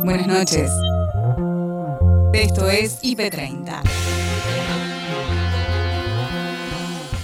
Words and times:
Buenas 0.00 0.26
noches. 0.26 0.70
Esto 2.32 2.68
es 2.68 3.00
IP30. 3.02 3.82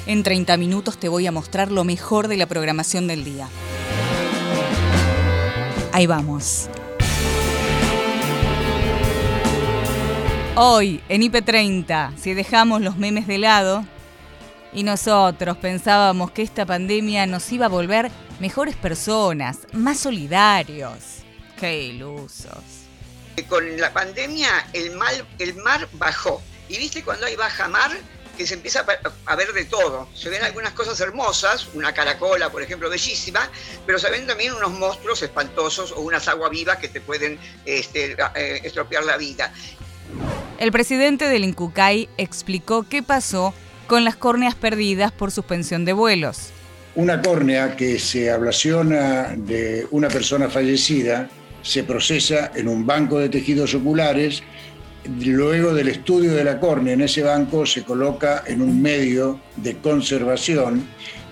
En 0.06 0.22
30 0.22 0.56
minutos 0.56 0.98
te 0.98 1.08
voy 1.08 1.26
a 1.26 1.32
mostrar 1.32 1.72
lo 1.72 1.84
mejor 1.84 2.28
de 2.28 2.36
la 2.36 2.46
programación 2.46 3.06
del 3.06 3.24
día. 3.24 3.48
Ahí 5.92 6.06
vamos. 6.06 6.68
Hoy, 10.54 11.00
en 11.08 11.22
IP30, 11.22 12.16
si 12.16 12.34
dejamos 12.34 12.82
los 12.82 12.96
memes 12.96 13.26
de 13.26 13.38
lado, 13.38 13.84
y 14.72 14.82
nosotros 14.82 15.56
pensábamos 15.56 16.30
que 16.30 16.42
esta 16.42 16.66
pandemia 16.66 17.26
nos 17.26 17.50
iba 17.50 17.66
a 17.66 17.70
volver 17.70 18.10
mejores 18.38 18.76
personas, 18.76 19.60
más 19.72 19.98
solidarios. 19.98 21.17
Qué 21.58 21.82
ilusos. 21.82 22.86
Con 23.48 23.80
la 23.80 23.92
pandemia 23.92 24.68
el, 24.72 24.92
mal, 24.92 25.26
el 25.38 25.54
mar 25.56 25.88
bajó. 25.92 26.42
Y 26.68 26.76
viste 26.76 27.02
cuando 27.02 27.26
hay 27.26 27.36
baja 27.36 27.68
mar, 27.68 27.90
que 28.38 28.46
se 28.46 28.54
empieza 28.54 28.86
a 29.26 29.36
ver 29.36 29.52
de 29.52 29.64
todo. 29.64 30.08
Se 30.14 30.30
ven 30.30 30.42
algunas 30.44 30.72
cosas 30.72 30.98
hermosas, 31.00 31.68
una 31.74 31.92
caracola, 31.92 32.50
por 32.50 32.62
ejemplo, 32.62 32.88
bellísima, 32.88 33.50
pero 33.84 33.98
se 33.98 34.10
ven 34.10 34.26
también 34.26 34.52
unos 34.52 34.70
monstruos 34.70 35.20
espantosos 35.22 35.92
o 35.92 36.00
unas 36.00 36.28
aguas 36.28 36.50
vivas 36.52 36.78
que 36.78 36.88
te 36.88 37.00
pueden 37.00 37.38
este, 37.64 38.16
eh, 38.36 38.60
estropear 38.62 39.04
la 39.04 39.16
vida. 39.16 39.52
El 40.58 40.70
presidente 40.70 41.26
del 41.26 41.44
Incucay 41.44 42.08
explicó 42.16 42.86
qué 42.88 43.02
pasó 43.02 43.52
con 43.88 44.04
las 44.04 44.16
córneas 44.16 44.54
perdidas 44.54 45.10
por 45.10 45.32
suspensión 45.32 45.84
de 45.84 45.92
vuelos. 45.92 46.50
Una 46.94 47.20
córnea 47.20 47.76
que 47.76 47.98
se 47.98 48.30
ablaciona 48.30 49.34
de 49.36 49.86
una 49.90 50.08
persona 50.08 50.48
fallecida 50.48 51.28
se 51.68 51.84
procesa 51.84 52.50
en 52.54 52.66
un 52.66 52.86
banco 52.86 53.18
de 53.18 53.28
tejidos 53.28 53.74
oculares. 53.74 54.42
Luego 55.22 55.74
del 55.74 55.88
estudio 55.88 56.32
de 56.32 56.42
la 56.42 56.58
córnea 56.58 56.94
en 56.94 57.02
ese 57.02 57.22
banco 57.22 57.66
se 57.66 57.82
coloca 57.82 58.42
en 58.46 58.62
un 58.62 58.80
medio 58.80 59.38
de 59.56 59.76
conservación 59.76 60.86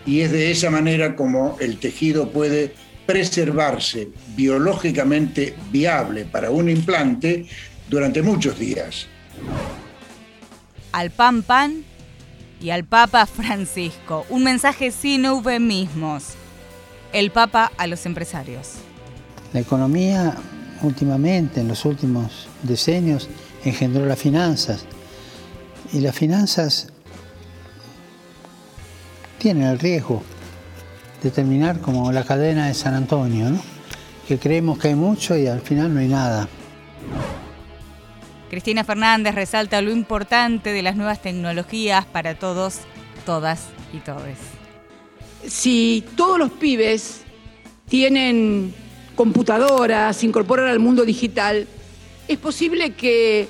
y 0.04 0.20
es 0.20 0.30
de 0.32 0.50
esa 0.50 0.68
manera 0.68 1.16
como 1.16 1.56
el 1.58 1.78
tejido 1.78 2.28
puede 2.28 2.74
preservarse 3.06 4.08
biológicamente 4.36 5.54
viable 5.70 6.26
para 6.26 6.50
un 6.50 6.68
implante 6.68 7.46
durante 7.88 8.20
muchos 8.20 8.58
días. 8.58 9.06
Al 10.92 11.10
pan 11.10 11.42
pan 11.42 11.82
y 12.60 12.70
al 12.70 12.84
Papa 12.84 13.24
Francisco. 13.24 14.26
Un 14.28 14.44
mensaje 14.44 14.90
sin 14.90 15.24
eufemismos. 15.24 16.34
El 17.14 17.30
Papa 17.30 17.72
a 17.78 17.86
los 17.86 18.04
empresarios. 18.04 18.74
La 19.56 19.62
economía 19.62 20.34
últimamente, 20.82 21.62
en 21.62 21.68
los 21.68 21.86
últimos 21.86 22.46
decenios, 22.62 23.26
engendró 23.64 24.04
las 24.04 24.18
finanzas. 24.18 24.84
Y 25.94 26.00
las 26.00 26.14
finanzas 26.14 26.88
tienen 29.38 29.62
el 29.62 29.78
riesgo 29.78 30.22
de 31.22 31.30
terminar 31.30 31.80
como 31.80 32.12
la 32.12 32.24
cadena 32.24 32.66
de 32.66 32.74
San 32.74 32.92
Antonio, 32.92 33.48
¿no? 33.48 33.58
que 34.28 34.38
creemos 34.38 34.78
que 34.78 34.88
hay 34.88 34.94
mucho 34.94 35.34
y 35.38 35.46
al 35.46 35.62
final 35.62 35.94
no 35.94 36.00
hay 36.00 36.08
nada. 36.08 36.46
Cristina 38.50 38.84
Fernández 38.84 39.34
resalta 39.34 39.80
lo 39.80 39.90
importante 39.90 40.74
de 40.74 40.82
las 40.82 40.96
nuevas 40.96 41.22
tecnologías 41.22 42.04
para 42.04 42.38
todos, 42.38 42.80
todas 43.24 43.68
y 43.94 44.00
todes. 44.00 44.36
Si 45.46 46.04
todos 46.14 46.38
los 46.38 46.52
pibes 46.52 47.22
tienen 47.88 48.74
computadoras, 49.16 50.18
se 50.18 50.26
incorporan 50.26 50.68
al 50.68 50.78
mundo 50.78 51.04
digital, 51.04 51.66
es 52.28 52.38
posible 52.38 52.92
que 52.92 53.48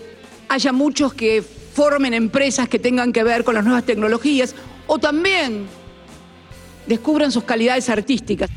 haya 0.48 0.72
muchos 0.72 1.12
que 1.12 1.42
formen 1.42 2.14
empresas 2.14 2.68
que 2.68 2.78
tengan 2.78 3.12
que 3.12 3.22
ver 3.22 3.44
con 3.44 3.54
las 3.54 3.64
nuevas 3.64 3.84
tecnologías 3.84 4.54
o 4.86 4.98
también 4.98 5.66
descubran 6.86 7.30
sus 7.32 7.44
calidades 7.44 7.90
artísticas. 7.90 8.48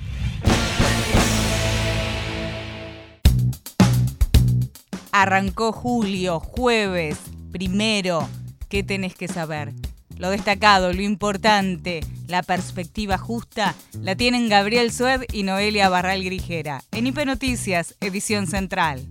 Arrancó 5.12 5.72
julio, 5.74 6.40
jueves, 6.40 7.18
primero. 7.52 8.30
¿Qué 8.70 8.84
tenés 8.84 9.16
que 9.16 9.28
saber? 9.28 9.74
Lo 10.20 10.32
destacado, 10.32 10.92
lo 10.92 11.02
importante, 11.02 12.02
la 12.28 12.44
perspectiva 12.44 13.18
justa, 13.18 13.74
la 14.02 14.18
tienen 14.18 14.50
Gabriel 14.50 14.92
Sued 14.92 15.22
y 15.32 15.44
Noelia 15.44 15.88
Barral 15.88 16.22
Grijera. 16.26 16.84
En 16.92 17.08
IP 17.08 17.26
Noticias, 17.26 17.96
edición 18.02 18.46
central. 18.46 19.08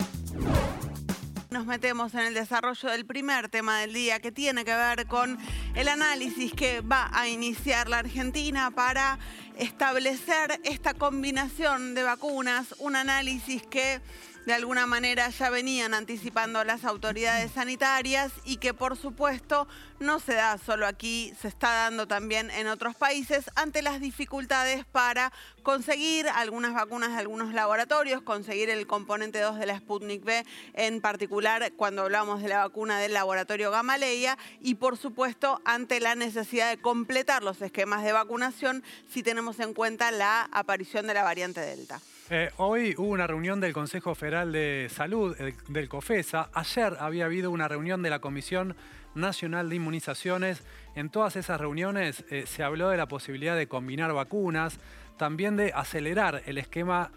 Nos 1.48 1.64
metemos 1.64 2.12
en 2.12 2.20
el 2.20 2.34
desarrollo 2.34 2.90
del 2.90 3.06
primer 3.06 3.48
tema 3.48 3.80
del 3.80 3.94
día 3.94 4.20
que 4.20 4.32
tiene 4.32 4.66
que 4.66 4.74
ver 4.74 5.06
con 5.06 5.38
el 5.74 5.88
análisis 5.88 6.52
que 6.52 6.82
va 6.82 7.08
a 7.14 7.26
iniciar 7.26 7.88
la 7.88 8.00
Argentina 8.00 8.70
para 8.70 9.18
establecer 9.56 10.60
esta 10.64 10.92
combinación 10.92 11.94
de 11.94 12.02
vacunas, 12.02 12.74
un 12.80 12.96
análisis 12.96 13.62
que 13.62 14.02
de 14.48 14.54
alguna 14.54 14.86
manera 14.86 15.28
ya 15.28 15.50
venían 15.50 15.92
anticipando 15.92 16.64
las 16.64 16.86
autoridades 16.86 17.52
sanitarias 17.52 18.32
y 18.46 18.56
que 18.56 18.72
por 18.72 18.96
supuesto 18.96 19.68
no 20.00 20.20
se 20.20 20.32
da 20.32 20.56
solo 20.56 20.86
aquí, 20.86 21.34
se 21.38 21.48
está 21.48 21.70
dando 21.70 22.08
también 22.08 22.50
en 22.52 22.66
otros 22.66 22.96
países 22.96 23.50
ante 23.56 23.82
las 23.82 24.00
dificultades 24.00 24.86
para 24.86 25.34
conseguir 25.62 26.30
algunas 26.30 26.72
vacunas 26.72 27.12
de 27.12 27.18
algunos 27.18 27.52
laboratorios, 27.52 28.22
conseguir 28.22 28.70
el 28.70 28.86
componente 28.86 29.38
2 29.38 29.58
de 29.58 29.66
la 29.66 29.76
Sputnik 29.76 30.24
V, 30.24 30.46
en 30.72 31.02
particular 31.02 31.70
cuando 31.76 32.00
hablamos 32.00 32.40
de 32.40 32.48
la 32.48 32.60
vacuna 32.60 32.98
del 33.00 33.12
laboratorio 33.12 33.70
Gamaleya 33.70 34.38
y 34.62 34.76
por 34.76 34.96
supuesto 34.96 35.60
ante 35.66 36.00
la 36.00 36.14
necesidad 36.14 36.70
de 36.70 36.80
completar 36.80 37.42
los 37.42 37.60
esquemas 37.60 38.02
de 38.02 38.12
vacunación 38.12 38.82
si 39.12 39.22
tenemos 39.22 39.60
en 39.60 39.74
cuenta 39.74 40.10
la 40.10 40.48
aparición 40.52 41.06
de 41.06 41.12
la 41.12 41.22
variante 41.22 41.60
Delta. 41.60 42.00
Eh, 42.30 42.50
hoy 42.58 42.94
hubo 42.98 43.08
una 43.08 43.26
reunión 43.26 43.58
del 43.58 43.72
Consejo 43.72 44.14
Federal 44.14 44.52
de 44.52 44.90
Salud, 44.94 45.34
eh, 45.40 45.54
del 45.68 45.88
COFESA. 45.88 46.50
Ayer 46.52 46.94
había 47.00 47.24
habido 47.24 47.50
una 47.50 47.68
reunión 47.68 48.02
de 48.02 48.10
la 48.10 48.18
Comisión 48.18 48.76
Nacional 49.14 49.70
de 49.70 49.76
Inmunizaciones. 49.76 50.62
En 50.94 51.08
todas 51.08 51.36
esas 51.36 51.58
reuniones 51.58 52.26
eh, 52.28 52.44
se 52.46 52.62
habló 52.62 52.90
de 52.90 52.98
la 52.98 53.06
posibilidad 53.06 53.56
de 53.56 53.66
combinar 53.66 54.12
vacunas, 54.12 54.78
también 55.16 55.56
de 55.56 55.72
acelerar 55.74 56.42
el 56.44 56.58
esquema 56.58 57.10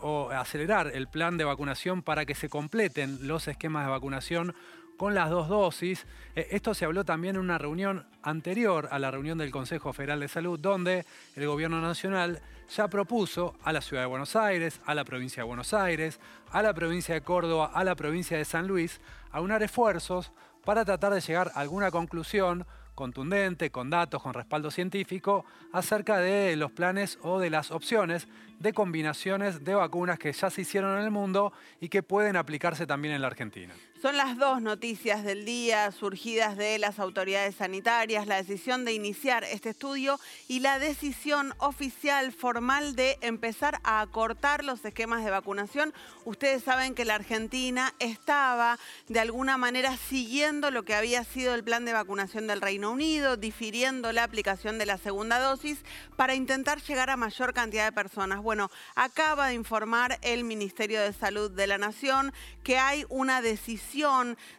o 0.00 0.30
acelerar 0.30 0.92
el 0.94 1.08
plan 1.08 1.36
de 1.36 1.44
vacunación 1.44 2.02
para 2.02 2.24
que 2.24 2.34
se 2.34 2.48
completen 2.48 3.26
los 3.26 3.48
esquemas 3.48 3.84
de 3.84 3.90
vacunación 3.90 4.54
con 4.96 5.14
las 5.14 5.28
dos 5.28 5.48
dosis. 5.48 6.06
esto 6.36 6.72
se 6.74 6.84
habló 6.86 7.04
también 7.04 7.34
en 7.34 7.42
una 7.42 7.58
reunión 7.58 8.06
anterior 8.22 8.88
a 8.92 8.98
la 9.00 9.10
reunión 9.10 9.36
del 9.36 9.50
Consejo 9.50 9.92
Federal 9.92 10.20
de 10.20 10.28
Salud, 10.28 10.58
donde 10.58 11.04
el 11.34 11.46
Gobierno 11.46 11.82
Nacional 11.82 12.40
ya 12.68 12.88
propuso 12.88 13.54
a 13.62 13.72
la 13.72 13.80
Ciudad 13.80 14.02
de 14.02 14.08
Buenos 14.08 14.36
Aires, 14.36 14.80
a 14.84 14.94
la 14.94 15.04
provincia 15.04 15.42
de 15.42 15.46
Buenos 15.46 15.74
Aires, 15.74 16.20
a 16.50 16.62
la 16.62 16.74
provincia 16.74 17.14
de 17.14 17.22
Córdoba, 17.22 17.70
a 17.74 17.84
la 17.84 17.94
provincia 17.94 18.36
de 18.36 18.44
San 18.44 18.66
Luis, 18.66 19.00
aunar 19.30 19.62
esfuerzos 19.62 20.32
para 20.64 20.84
tratar 20.84 21.12
de 21.12 21.20
llegar 21.20 21.52
a 21.54 21.60
alguna 21.60 21.90
conclusión 21.90 22.66
contundente, 22.94 23.70
con 23.70 23.90
datos, 23.90 24.22
con 24.22 24.34
respaldo 24.34 24.70
científico, 24.70 25.44
acerca 25.72 26.18
de 26.18 26.56
los 26.56 26.70
planes 26.70 27.18
o 27.22 27.40
de 27.40 27.50
las 27.50 27.70
opciones 27.70 28.28
de 28.60 28.72
combinaciones 28.72 29.64
de 29.64 29.74
vacunas 29.74 30.18
que 30.18 30.32
ya 30.32 30.50
se 30.50 30.62
hicieron 30.62 30.98
en 30.98 31.04
el 31.04 31.10
mundo 31.10 31.52
y 31.80 31.88
que 31.88 32.02
pueden 32.02 32.36
aplicarse 32.36 32.86
también 32.86 33.14
en 33.14 33.20
la 33.20 33.26
Argentina. 33.26 33.74
Son 34.04 34.18
las 34.18 34.36
dos 34.36 34.60
noticias 34.60 35.24
del 35.24 35.46
día 35.46 35.90
surgidas 35.90 36.58
de 36.58 36.78
las 36.78 36.98
autoridades 36.98 37.54
sanitarias, 37.54 38.26
la 38.26 38.36
decisión 38.36 38.84
de 38.84 38.92
iniciar 38.92 39.44
este 39.44 39.70
estudio 39.70 40.20
y 40.46 40.60
la 40.60 40.78
decisión 40.78 41.54
oficial 41.56 42.30
formal 42.30 42.96
de 42.96 43.16
empezar 43.22 43.80
a 43.82 44.02
acortar 44.02 44.62
los 44.62 44.84
esquemas 44.84 45.24
de 45.24 45.30
vacunación. 45.30 45.94
Ustedes 46.26 46.62
saben 46.62 46.94
que 46.94 47.06
la 47.06 47.14
Argentina 47.14 47.94
estaba 47.98 48.78
de 49.08 49.20
alguna 49.20 49.56
manera 49.56 49.96
siguiendo 49.96 50.70
lo 50.70 50.82
que 50.82 50.94
había 50.94 51.24
sido 51.24 51.54
el 51.54 51.64
plan 51.64 51.86
de 51.86 51.94
vacunación 51.94 52.46
del 52.46 52.60
Reino 52.60 52.90
Unido, 52.90 53.38
difiriendo 53.38 54.12
la 54.12 54.24
aplicación 54.24 54.76
de 54.76 54.84
la 54.84 54.98
segunda 54.98 55.38
dosis 55.38 55.78
para 56.14 56.34
intentar 56.34 56.82
llegar 56.82 57.08
a 57.08 57.16
mayor 57.16 57.54
cantidad 57.54 57.86
de 57.86 57.92
personas. 57.92 58.42
Bueno, 58.42 58.70
acaba 58.96 59.48
de 59.48 59.54
informar 59.54 60.18
el 60.20 60.44
Ministerio 60.44 61.00
de 61.00 61.14
Salud 61.14 61.50
de 61.50 61.66
la 61.66 61.78
Nación 61.78 62.34
que 62.62 62.76
hay 62.76 63.06
una 63.08 63.40
decisión 63.40 63.93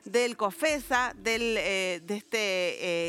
del 0.05 0.37
COFESA, 0.37 1.13
del, 1.17 1.57
eh, 1.57 2.01
de 2.05 2.15
este 2.15 2.37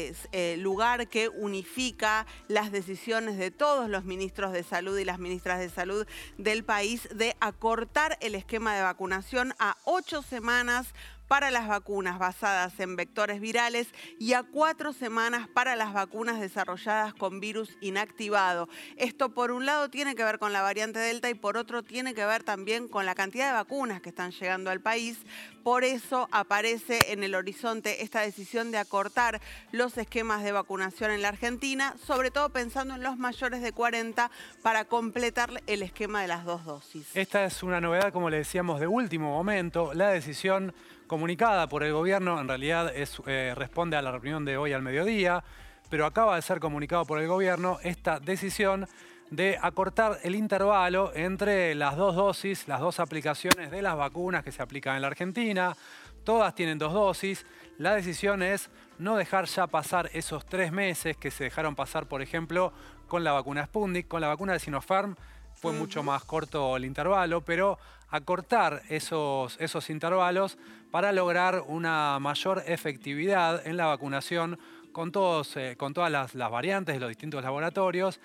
eh, 0.08 0.14
eh, 0.32 0.56
lugar 0.56 1.06
que 1.06 1.28
unifica 1.28 2.26
las 2.49 2.73
decisiones 2.73 3.38
de 3.38 3.52
todos 3.52 3.88
los 3.88 4.05
ministros 4.05 4.52
de 4.52 4.64
salud 4.64 4.99
y 4.99 5.05
las 5.05 5.20
ministras 5.20 5.61
de 5.61 5.70
salud 5.70 6.05
del 6.37 6.64
país 6.64 7.08
de 7.14 7.37
acortar 7.38 8.19
el 8.20 8.34
esquema 8.34 8.75
de 8.75 8.82
vacunación 8.82 9.55
a 9.61 9.76
ocho 9.84 10.20
semanas 10.20 10.94
para 11.28 11.50
las 11.50 11.69
vacunas 11.69 12.19
basadas 12.19 12.78
en 12.81 12.96
vectores 12.96 13.40
virales 13.40 13.88
y 14.19 14.32
a 14.34 14.43
cuatro 14.43 14.93
semanas 14.93 15.49
para 15.49 15.76
las 15.76 15.93
vacunas 15.93 16.40
desarrolladas 16.40 17.14
con 17.14 17.40
virus 17.40 17.76
inactivado. 17.81 18.69
Esto 18.96 19.31
por 19.31 19.50
un 19.50 19.67
lado 19.67 19.90
tiene 19.90 20.14
que 20.14 20.25
ver 20.25 20.38
con 20.38 20.52
la 20.52 20.62
variante 20.62 20.99
Delta 20.99 21.31
y 21.31 21.34
por 21.34 21.56
otro 21.56 21.82
tiene 21.82 22.14
que 22.14 22.25
ver 22.25 22.43
también 22.43 22.88
con 22.88 23.06
la 23.06 23.14
cantidad 23.14 23.49
de 23.49 23.52
vacunas 23.52 24.00
que 24.00 24.08
están 24.08 24.31
llegando 24.31 24.70
al 24.70 24.81
país. 24.81 25.19
Por 25.62 25.84
eso 25.84 26.28
aparece 26.31 27.12
en 27.12 27.25
el 27.25 27.34
horizonte 27.34 28.02
esta 28.02 28.20
decisión 28.20 28.70
de 28.70 28.78
acortar 28.78 29.40
los 29.73 29.99
esquemas 29.99 30.44
de 30.44 30.52
vacunación 30.52 31.11
en 31.11 31.23
la 31.23 31.28
Argentina, 31.28 31.96
sobre 32.05 32.31
todo 32.31 32.50
pensando 32.50 32.94
en 32.94 33.02
los 33.02 33.17
mayores 33.17 33.62
de 33.62 33.73
40 33.73 34.31
para 34.62 34.84
completar 34.84 35.50
el 35.67 35.82
esquema 35.82 36.23
de 36.23 36.28
las 36.28 36.44
dos 36.44 36.64
dosis. 36.64 37.14
Esta 37.14 37.44
es 37.44 37.62
una 37.62 37.81
novedad, 37.81 38.12
como 38.12 38.31
le 38.31 38.38
decíamos, 38.38 38.81
de 38.81 38.87
último 38.87 39.31
momento. 39.31 39.93
La 39.94 40.08
decisión 40.11 40.75
comunicada 41.06 41.69
por 41.69 41.82
el 41.82 41.93
gobierno 41.93 42.41
en 42.41 42.49
realidad 42.49 42.93
eh, 42.94 43.55
responde 43.56 43.97
a 43.97 44.03
la 44.03 44.12
reunión 44.12 44.44
de 44.44 44.56
hoy 44.56 44.73
al 44.73 44.82
mediodía, 44.82 45.43
pero 45.88 46.06
acaba 46.06 46.37
de 46.37 46.43
ser 46.43 46.61
comunicado 46.61 47.05
por 47.05 47.20
el 47.20 47.29
gobierno 47.29 47.79
esta 47.82 48.19
decisión 48.19 48.87
de 49.31 49.58
acortar 49.61 50.19
el 50.23 50.35
intervalo 50.35 51.12
entre 51.14 51.75
las 51.75 51.97
dos 51.97 52.14
dosis, 52.14 52.69
las 52.69 52.81
dos 52.81 53.00
aplicaciones 53.00 53.70
de 53.70 53.82
las 53.82 53.97
vacunas 53.97 54.44
que 54.44 54.53
se 54.53 54.62
aplican 54.62 54.97
en 54.97 55.03
la 55.03 55.08
Argentina. 55.08 55.76
Todas 56.25 56.55
tienen 56.55 56.79
dos 56.79 56.93
dosis. 56.93 57.44
La 57.79 57.94
decisión 57.94 58.43
es 58.43 58.70
no 58.99 59.17
dejar 59.17 59.47
ya 59.47 59.67
pasar 59.67 60.11
esos 60.12 60.47
tres 60.47 60.73
meses 60.73 61.17
que 61.17 61.31
se 61.31 61.44
dejaron 61.44 61.75
pasar, 61.75 62.06
por 62.06 62.23
ejemplo, 62.23 62.73
con 63.09 63.25
la 63.25 63.32
vacuna 63.32 63.67
Sputnik, 63.67 64.09
con 64.09 64.20
la 64.20 64.29
vacuna 64.29 64.52
de 64.52 64.61
Sinopharm. 64.61 65.17
Fue 65.55 65.73
mucho 65.73 66.02
más 66.02 66.25
corto 66.25 66.76
el 66.76 66.85
intervalo, 66.85 67.41
pero 67.41 67.79
acortar 68.11 68.82
esos, 68.88 69.56
esos 69.59 69.91
intervalos 69.91 70.59
para 70.97 71.13
lograr 71.13 71.63
una 71.69 72.19
mayor 72.21 72.63
efectividad 72.67 73.67
en 73.67 73.77
la 73.77 73.85
vacunación 73.85 74.59
con, 74.93 75.13
todos, 75.13 75.55
eh, 75.59 75.77
con 75.77 75.93
todas 75.93 76.11
las, 76.11 76.35
las 76.35 76.51
variantes 76.51 76.95
de 76.95 77.01
los 77.01 77.11
distintos 77.11 77.43
laboratorios 77.43 78.19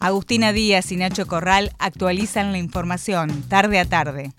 Agustina 0.00 0.52
Díaz 0.52 0.92
y 0.92 0.98
Nacho 0.98 1.26
Corral 1.26 1.72
actualizan 1.78 2.52
la 2.52 2.58
información 2.58 3.48
tarde 3.48 3.80
a 3.80 3.86
tarde. 3.86 4.32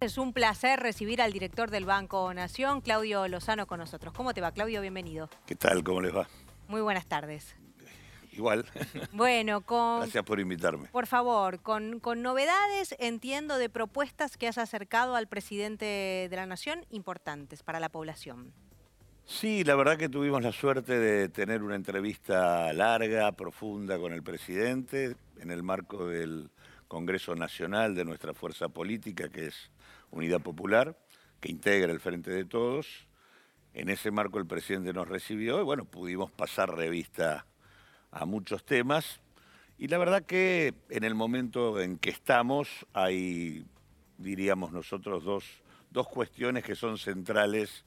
Es 0.00 0.18
un 0.18 0.32
placer 0.32 0.80
recibir 0.80 1.22
al 1.22 1.32
director 1.32 1.70
del 1.70 1.84
Banco 1.84 2.34
Nación, 2.34 2.80
Claudio 2.80 3.28
Lozano, 3.28 3.68
con 3.68 3.78
nosotros. 3.78 4.12
¿Cómo 4.12 4.34
te 4.34 4.40
va, 4.40 4.50
Claudio? 4.50 4.80
Bienvenido. 4.80 5.30
¿Qué 5.46 5.54
tal? 5.54 5.84
¿Cómo 5.84 6.00
les 6.00 6.12
va? 6.12 6.26
Muy 6.66 6.80
buenas 6.80 7.06
tardes. 7.06 7.54
Igual. 8.36 8.66
Bueno, 9.12 9.60
con... 9.66 10.00
Gracias 10.00 10.24
por 10.24 10.38
invitarme. 10.38 10.88
Por 10.88 11.06
favor, 11.06 11.60
con, 11.60 12.00
con 12.00 12.22
novedades, 12.22 12.94
entiendo, 12.98 13.56
de 13.56 13.70
propuestas 13.70 14.36
que 14.36 14.46
has 14.46 14.58
acercado 14.58 15.16
al 15.16 15.26
presidente 15.26 16.28
de 16.30 16.36
la 16.36 16.46
Nación 16.46 16.84
importantes 16.90 17.62
para 17.62 17.80
la 17.80 17.88
población. 17.88 18.52
Sí, 19.24 19.64
la 19.64 19.74
verdad 19.74 19.96
que 19.96 20.08
tuvimos 20.08 20.42
la 20.42 20.52
suerte 20.52 20.98
de 20.98 21.28
tener 21.28 21.62
una 21.62 21.74
entrevista 21.74 22.72
larga, 22.72 23.32
profunda 23.32 23.98
con 23.98 24.12
el 24.12 24.22
presidente 24.22 25.16
en 25.40 25.50
el 25.50 25.64
marco 25.64 26.06
del 26.06 26.50
Congreso 26.86 27.34
Nacional 27.34 27.94
de 27.96 28.04
nuestra 28.04 28.34
fuerza 28.34 28.68
política, 28.68 29.28
que 29.28 29.46
es 29.46 29.70
Unidad 30.10 30.40
Popular, 30.40 30.96
que 31.40 31.50
integra 31.50 31.92
el 31.92 31.98
Frente 31.98 32.30
de 32.30 32.44
Todos. 32.44 33.08
En 33.74 33.88
ese 33.88 34.10
marco 34.12 34.38
el 34.38 34.46
presidente 34.46 34.92
nos 34.92 35.08
recibió 35.08 35.60
y 35.60 35.64
bueno, 35.64 35.84
pudimos 35.86 36.30
pasar 36.30 36.76
revista 36.76 37.46
a 38.10 38.24
muchos 38.24 38.64
temas. 38.64 39.20
Y 39.78 39.88
la 39.88 39.98
verdad 39.98 40.22
que 40.22 40.74
en 40.88 41.04
el 41.04 41.14
momento 41.14 41.80
en 41.80 41.98
que 41.98 42.10
estamos 42.10 42.86
hay, 42.92 43.66
diríamos 44.18 44.72
nosotros, 44.72 45.24
dos, 45.24 45.44
dos 45.90 46.08
cuestiones 46.08 46.64
que 46.64 46.74
son 46.74 46.98
centrales 46.98 47.84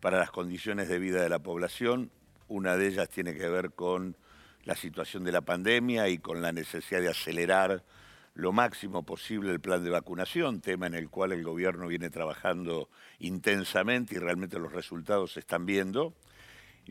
para 0.00 0.18
las 0.18 0.30
condiciones 0.30 0.88
de 0.88 0.98
vida 0.98 1.22
de 1.22 1.28
la 1.28 1.40
población. 1.40 2.10
Una 2.48 2.76
de 2.76 2.88
ellas 2.88 3.08
tiene 3.08 3.34
que 3.34 3.48
ver 3.48 3.72
con 3.72 4.16
la 4.64 4.76
situación 4.76 5.24
de 5.24 5.32
la 5.32 5.40
pandemia 5.40 6.08
y 6.08 6.18
con 6.18 6.42
la 6.42 6.52
necesidad 6.52 7.00
de 7.00 7.08
acelerar 7.08 7.84
lo 8.34 8.52
máximo 8.52 9.02
posible 9.02 9.50
el 9.50 9.60
plan 9.60 9.84
de 9.84 9.90
vacunación, 9.90 10.60
tema 10.60 10.86
en 10.86 10.94
el 10.94 11.10
cual 11.10 11.32
el 11.32 11.44
gobierno 11.44 11.86
viene 11.86 12.08
trabajando 12.08 12.88
intensamente 13.18 14.14
y 14.14 14.18
realmente 14.18 14.58
los 14.58 14.72
resultados 14.72 15.32
se 15.32 15.40
están 15.40 15.66
viendo. 15.66 16.14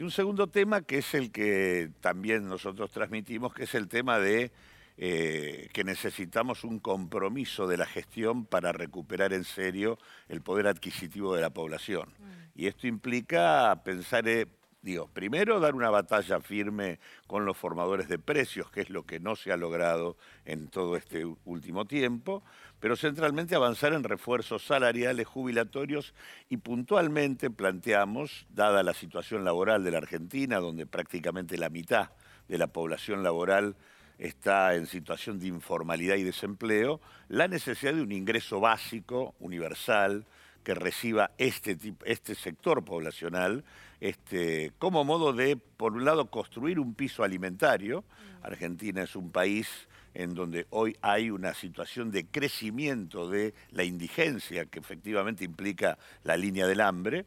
Y 0.02 0.04
un 0.04 0.10
segundo 0.10 0.48
tema 0.48 0.82
que 0.82 0.98
es 0.98 1.14
el 1.14 1.32
que 1.32 1.92
también 2.02 2.48
nosotros 2.48 2.90
transmitimos, 2.90 3.54
que 3.54 3.66
es 3.66 3.76
el 3.76 3.88
tema 3.88 4.18
de 4.18 4.52
eh, 4.98 5.70
que 5.74 5.84
necesitamos 5.84 6.64
un 6.64 6.80
compromiso 6.80 7.68
de 7.68 7.78
la 7.78 7.86
gestión 7.86 8.48
para 8.48 8.72
recuperar 8.72 9.32
en 9.32 9.44
serio 9.44 10.00
el 10.28 10.42
poder 10.42 10.66
adquisitivo 10.66 11.36
de 11.36 11.44
la 11.44 11.52
población. 11.52 12.10
Mm. 12.18 12.60
Y 12.60 12.66
esto 12.66 12.88
implica 12.88 13.80
pensar, 13.86 14.28
eh, 14.28 14.48
digo, 14.82 15.08
primero 15.08 15.60
dar 15.60 15.76
una 15.76 15.90
batalla 15.90 16.40
firme 16.40 17.00
con 17.28 17.46
los 17.46 17.58
formadores 17.58 18.08
de 18.08 18.18
precios, 18.18 18.72
que 18.72 18.82
es 18.82 18.90
lo 18.90 19.06
que 19.06 19.20
no 19.20 19.36
se 19.36 19.52
ha 19.52 19.58
logrado 19.58 20.18
en 20.46 20.68
todo 20.68 20.96
este 20.96 21.26
último 21.46 21.86
tiempo, 21.86 22.44
pero 22.80 22.96
centralmente 22.96 23.56
avanzar 23.56 23.94
en 23.94 24.04
refuerzos 24.04 24.66
salariales, 24.66 25.28
jubilatorios 25.28 26.14
y 26.50 26.58
puntualmente 26.58 27.52
planteamos, 27.52 28.48
dada 28.50 28.82
la 28.82 28.94
situación 28.94 29.44
laboral 29.44 29.84
de 29.84 29.92
la 29.92 30.00
Argentina, 30.00 30.60
donde 30.60 30.88
prácticamente 30.88 31.58
la 31.58 31.70
mitad 31.70 32.10
de 32.48 32.58
la 32.58 32.68
población 32.68 33.24
laboral 33.24 33.76
está 34.18 34.76
en 34.76 34.88
situación 34.88 35.40
de 35.40 35.48
informalidad 35.48 36.16
y 36.16 36.24
desempleo, 36.24 37.02
la 37.28 37.48
necesidad 37.48 37.94
de 37.94 38.02
un 38.02 38.12
ingreso 38.12 38.60
básico, 38.60 39.36
universal, 39.40 40.26
que 40.64 40.76
reciba 40.76 41.32
este, 41.38 41.78
este 42.06 42.36
sector 42.36 42.84
poblacional 42.86 43.64
este, 44.02 44.74
como 44.80 45.06
modo 45.06 45.32
de, 45.32 45.56
por 45.56 45.94
un 45.94 46.04
lado, 46.04 46.30
construir 46.30 46.80
un 46.80 46.96
piso 46.96 47.24
alimentario. 47.24 48.04
Argentina 48.42 49.04
es 49.04 49.16
un 49.16 49.32
país 49.32 49.88
en 50.14 50.34
donde 50.34 50.66
hoy 50.72 50.98
hay 51.02 51.30
una 51.30 51.54
situación 51.54 52.12
de 52.12 52.26
crecimiento 52.26 53.30
de 53.30 53.54
la 53.70 53.84
indigencia 53.84 54.66
que 54.66 54.80
efectivamente 54.80 55.46
implica 55.46 55.98
la 56.24 56.36
línea 56.36 56.68
del 56.68 56.82
hambre. 56.82 57.26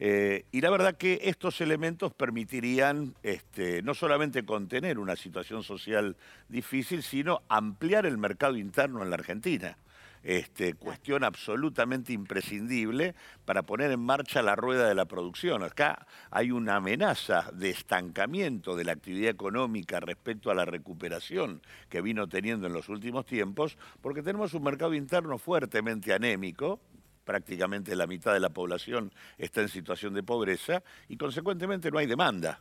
Eh, 0.00 0.46
y 0.50 0.60
la 0.60 0.70
verdad 0.70 0.96
que 0.96 1.20
estos 1.22 1.60
elementos 1.60 2.12
permitirían 2.12 3.14
este, 3.22 3.82
no 3.82 3.94
solamente 3.94 4.44
contener 4.44 4.98
una 4.98 5.14
situación 5.14 5.62
social 5.62 6.16
difícil, 6.48 7.02
sino 7.02 7.42
ampliar 7.48 8.06
el 8.06 8.18
mercado 8.18 8.56
interno 8.56 9.02
en 9.02 9.10
la 9.10 9.16
Argentina. 9.16 9.76
Este, 10.24 10.72
cuestión 10.72 11.22
absolutamente 11.22 12.14
imprescindible 12.14 13.14
para 13.44 13.62
poner 13.62 13.90
en 13.90 14.00
marcha 14.00 14.40
la 14.40 14.56
rueda 14.56 14.88
de 14.88 14.94
la 14.94 15.04
producción. 15.04 15.62
Acá 15.62 16.06
hay 16.30 16.50
una 16.50 16.76
amenaza 16.76 17.50
de 17.52 17.68
estancamiento 17.68 18.74
de 18.74 18.84
la 18.84 18.92
actividad 18.92 19.28
económica 19.28 20.00
respecto 20.00 20.50
a 20.50 20.54
la 20.54 20.64
recuperación 20.64 21.60
que 21.90 22.00
vino 22.00 22.26
teniendo 22.26 22.66
en 22.66 22.72
los 22.72 22.88
últimos 22.88 23.26
tiempos, 23.26 23.76
porque 24.00 24.22
tenemos 24.22 24.54
un 24.54 24.62
mercado 24.62 24.94
interno 24.94 25.36
fuertemente 25.36 26.14
anémico, 26.14 26.80
prácticamente 27.26 27.94
la 27.94 28.06
mitad 28.06 28.32
de 28.32 28.40
la 28.40 28.50
población 28.50 29.12
está 29.36 29.60
en 29.60 29.68
situación 29.68 30.14
de 30.14 30.22
pobreza 30.22 30.82
y 31.06 31.18
consecuentemente 31.18 31.90
no 31.90 31.98
hay 31.98 32.06
demanda. 32.06 32.60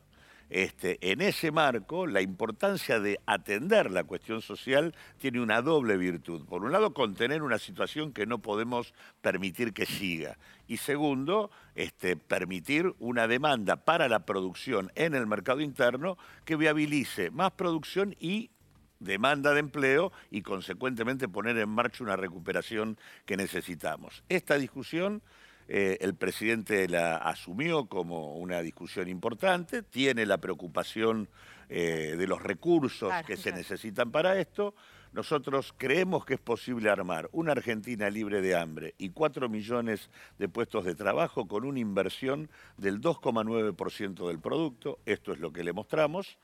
Este, 0.54 1.00
en 1.02 1.22
ese 1.22 1.52
marco, 1.52 2.06
la 2.06 2.22
importancia 2.22 3.00
de 3.00 3.20
atender 3.26 3.90
la 3.90 4.04
cuestión 4.04 4.40
social 4.40 4.94
tiene 5.18 5.42
una 5.42 5.64
doble 5.64 5.98
virtud. 5.98 6.46
Por 6.46 6.64
un 6.64 6.72
lado, 6.72 6.94
contener 6.94 7.42
una 7.42 7.58
situación 7.58 8.14
que 8.14 8.28
no 8.28 8.38
podemos 8.38 8.94
permitir 9.24 9.74
que 9.74 9.88
siga. 9.88 10.38
Y 10.68 10.78
segundo, 10.78 11.50
este, 11.74 12.18
permitir 12.18 12.94
una 13.00 13.28
demanda 13.28 13.78
para 13.78 14.08
la 14.08 14.28
producción 14.28 14.92
en 14.94 15.16
el 15.16 15.26
mercado 15.26 15.60
interno 15.60 16.20
que 16.46 16.56
viabilice 16.56 17.32
más 17.32 17.54
producción 17.54 18.16
y 18.20 18.52
demanda 19.00 19.56
de 19.56 19.60
empleo 19.60 20.12
y 20.30 20.44
consecuentemente 20.44 21.28
poner 21.28 21.58
en 21.58 21.70
marcha 21.70 22.04
una 22.04 22.16
recuperación 22.16 23.00
que 23.26 23.38
necesitamos. 23.38 24.24
Esta 24.30 24.60
discusión 24.60 25.24
eh, 25.68 25.98
el 26.02 26.16
presidente 26.16 26.88
la 26.88 27.18
asumió 27.18 27.86
como 27.88 28.36
una 28.36 28.62
discusión 28.62 29.08
importante, 29.08 29.82
tiene 29.84 30.26
la 30.26 30.38
preocupación 30.40 31.30
eh, 31.70 32.16
de 32.18 32.28
los 32.28 32.42
recursos 32.42 33.12
que 33.26 33.38
se 33.38 33.52
necesitan 33.52 34.12
para 34.12 34.40
esto. 34.40 34.76
Nosotros 35.14 35.74
creemos 35.78 36.26
que 36.26 36.34
es 36.34 36.40
posible 36.40 36.90
armar 36.90 37.30
una 37.32 37.52
Argentina 37.52 38.10
libre 38.10 38.42
de 38.42 38.56
hambre 38.56 38.96
y 38.98 39.10
4 39.10 39.48
millones 39.48 40.10
de 40.40 40.50
puestos 40.50 40.86
de 40.86 40.96
trabajo 40.96 41.48
con 41.48 41.66
una 41.66 41.80
inversión 41.80 42.50
del 42.78 43.00
2,9% 43.00 44.28
del 44.28 44.40
producto. 44.40 45.00
Esto 45.06 45.32
es 45.34 45.40
lo 45.40 45.54
que 45.54 45.64
le 45.64 45.72
mostramos. 45.72 46.40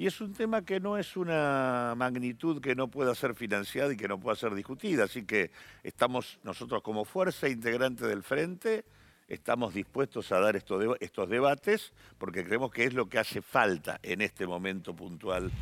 Y 0.00 0.06
es 0.06 0.18
un 0.22 0.32
tema 0.32 0.64
que 0.64 0.80
no 0.80 0.96
es 0.96 1.14
una 1.14 1.92
magnitud 1.94 2.62
que 2.62 2.74
no 2.74 2.88
pueda 2.88 3.14
ser 3.14 3.34
financiada 3.34 3.92
y 3.92 3.98
que 3.98 4.08
no 4.08 4.18
pueda 4.18 4.34
ser 4.34 4.54
discutida. 4.54 5.04
Así 5.04 5.24
que 5.24 5.50
estamos 5.82 6.38
nosotros 6.42 6.80
como 6.80 7.04
fuerza 7.04 7.50
integrante 7.50 8.06
del 8.06 8.22
Frente, 8.22 8.86
estamos 9.28 9.74
dispuestos 9.74 10.32
a 10.32 10.40
dar 10.40 10.56
estos, 10.56 10.82
estos 11.00 11.28
debates 11.28 11.92
porque 12.16 12.42
creemos 12.46 12.70
que 12.70 12.84
es 12.84 12.94
lo 12.94 13.10
que 13.10 13.18
hace 13.18 13.42
falta 13.42 14.00
en 14.02 14.22
este 14.22 14.46
momento 14.46 14.96
puntual 14.96 15.52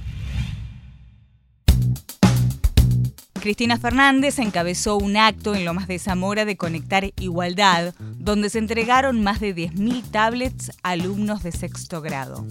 Cristina 3.39 3.79
Fernández 3.79 4.39
encabezó 4.39 4.97
un 4.97 5.17
acto 5.17 5.55
en 5.55 5.65
Lomas 5.65 5.87
de 5.87 5.99
Zamora 5.99 6.45
de 6.45 6.57
Conectar 6.57 7.05
Igualdad, 7.19 7.95
donde 7.99 8.51
se 8.51 8.59
entregaron 8.59 9.23
más 9.23 9.41
de 9.41 9.55
10.000 9.55 10.11
tablets 10.11 10.71
a 10.83 10.91
alumnos 10.91 11.43
de 11.43 11.53
sexto 11.53 12.01
grado. 12.01 12.45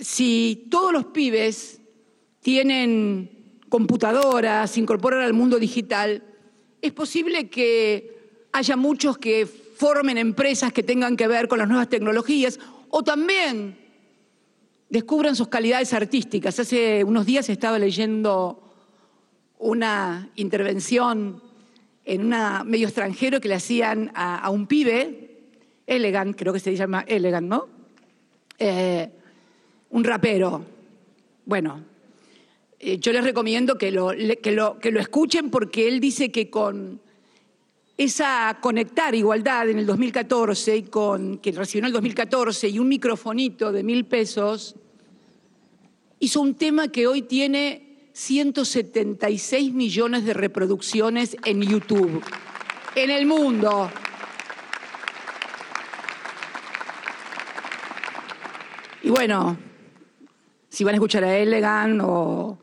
Si 0.00 0.66
todos 0.70 0.92
los 0.92 1.06
pibes 1.06 1.80
tienen 2.40 3.58
computadoras, 3.68 4.70
se 4.70 4.80
incorporan 4.80 5.22
al 5.22 5.32
mundo 5.32 5.58
digital, 5.58 6.22
es 6.80 6.92
posible 6.92 7.48
que 7.48 8.46
haya 8.52 8.76
muchos 8.76 9.18
que 9.18 9.46
formen 9.46 10.18
empresas 10.18 10.72
que 10.72 10.82
tengan 10.82 11.16
que 11.16 11.28
ver 11.28 11.48
con 11.48 11.58
las 11.58 11.68
nuevas 11.68 11.88
tecnologías 11.88 12.58
o 12.88 13.02
también 13.02 13.78
descubran 14.88 15.36
sus 15.36 15.48
calidades 15.48 15.92
artísticas. 15.92 16.58
Hace 16.58 17.04
unos 17.04 17.26
días 17.26 17.48
estaba 17.48 17.78
leyendo 17.78 18.62
una 19.58 20.30
intervención 20.36 21.42
en 22.04 22.32
un 22.32 22.68
medio 22.68 22.88
extranjero 22.88 23.40
que 23.40 23.48
le 23.48 23.54
hacían 23.54 24.10
a, 24.14 24.48
un 24.50 24.66
pibe, 24.66 25.28
Elegant, 25.86 26.36
creo 26.36 26.52
que 26.52 26.60
se 26.60 26.74
llama 26.74 27.04
Elegant, 27.06 27.46
¿no? 27.46 27.68
Eh, 28.58 29.10
un 29.90 30.04
rapero. 30.04 30.64
Bueno, 31.44 31.84
eh, 32.78 32.98
yo 32.98 33.12
les 33.12 33.24
recomiendo 33.24 33.76
que 33.76 33.90
lo, 33.90 34.12
que, 34.42 34.52
lo, 34.52 34.78
que 34.78 34.90
lo 34.90 35.00
escuchen 35.00 35.50
porque 35.50 35.88
él 35.88 36.00
dice 36.00 36.30
que 36.30 36.48
con 36.48 37.00
esa 37.96 38.56
conectar 38.62 39.14
igualdad 39.14 39.68
en 39.68 39.78
el 39.78 39.84
2014 39.84 40.76
y 40.76 40.82
con 40.84 41.38
que 41.38 41.52
recibió 41.52 41.80
en 41.80 41.86
el 41.86 41.92
2014 41.92 42.68
y 42.70 42.78
un 42.78 42.88
microfonito 42.88 43.72
de 43.72 43.82
mil 43.82 44.06
pesos, 44.06 44.74
hizo 46.18 46.40
un 46.40 46.54
tema 46.54 46.88
que 46.88 47.06
hoy 47.06 47.22
tiene 47.22 48.08
176 48.14 49.72
millones 49.74 50.24
de 50.24 50.32
reproducciones 50.32 51.36
en 51.44 51.60
YouTube, 51.60 52.22
en 52.94 53.10
el 53.10 53.26
mundo. 53.26 53.90
Y 59.02 59.10
bueno, 59.10 59.58
si 60.70 60.84
van 60.84 60.94
a 60.94 60.96
escuchar 60.96 61.24
a 61.24 61.36
Elegant 61.36 62.00
o, 62.02 62.58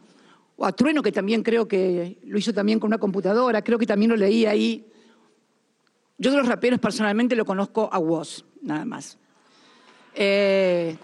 o 0.56 0.66
a 0.66 0.72
Trueno, 0.72 1.04
que 1.04 1.12
también 1.12 1.44
creo 1.44 1.68
que 1.68 2.18
lo 2.24 2.40
hizo 2.40 2.54
también 2.54 2.80
con 2.80 2.88
una 2.88 2.98
computadora, 2.98 3.62
creo 3.62 3.78
que 3.78 3.86
también 3.86 4.10
lo 4.10 4.18
leí 4.18 4.46
ahí. 4.46 4.88
Yo 6.18 6.32
de 6.32 6.38
los 6.38 6.48
raperos 6.48 6.80
personalmente 6.80 7.36
lo 7.36 7.46
conozco 7.46 7.90
a 7.92 8.00
Woz, 8.00 8.44
nada 8.62 8.86
más. 8.86 9.20
Eh, 10.16 10.98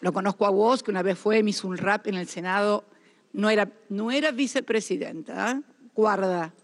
lo 0.00 0.12
conozco 0.12 0.46
a 0.46 0.50
Woz, 0.50 0.82
que 0.82 0.90
una 0.92 1.02
vez 1.02 1.18
fue, 1.18 1.42
me 1.42 1.50
hizo 1.50 1.66
un 1.66 1.76
rap 1.76 2.06
en 2.06 2.14
el 2.14 2.28
Senado, 2.28 2.84
no 3.32 3.50
era, 3.50 3.70
no 3.88 4.10
era 4.10 4.30
vicepresidenta, 4.30 5.52
¿eh? 5.52 5.62
guarda. 5.94 6.54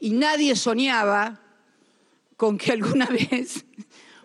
Y 0.00 0.10
nadie 0.10 0.56
soñaba 0.56 1.40
con 2.36 2.56
que 2.56 2.72
alguna 2.72 3.06
vez 3.30 3.64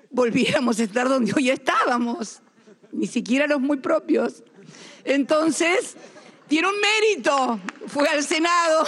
volviéramos 0.09 0.79
a 0.79 0.83
estar 0.83 1.09
donde 1.09 1.33
hoy 1.35 1.49
estábamos, 1.49 2.41
ni 2.91 3.07
siquiera 3.07 3.47
los 3.47 3.59
muy 3.59 3.77
propios. 3.77 4.43
Entonces, 5.07 5.95
tiene 6.49 6.67
un 6.67 6.75
mérito. 6.81 7.61
Fue 7.87 8.09
al 8.09 8.21
Senado. 8.23 8.85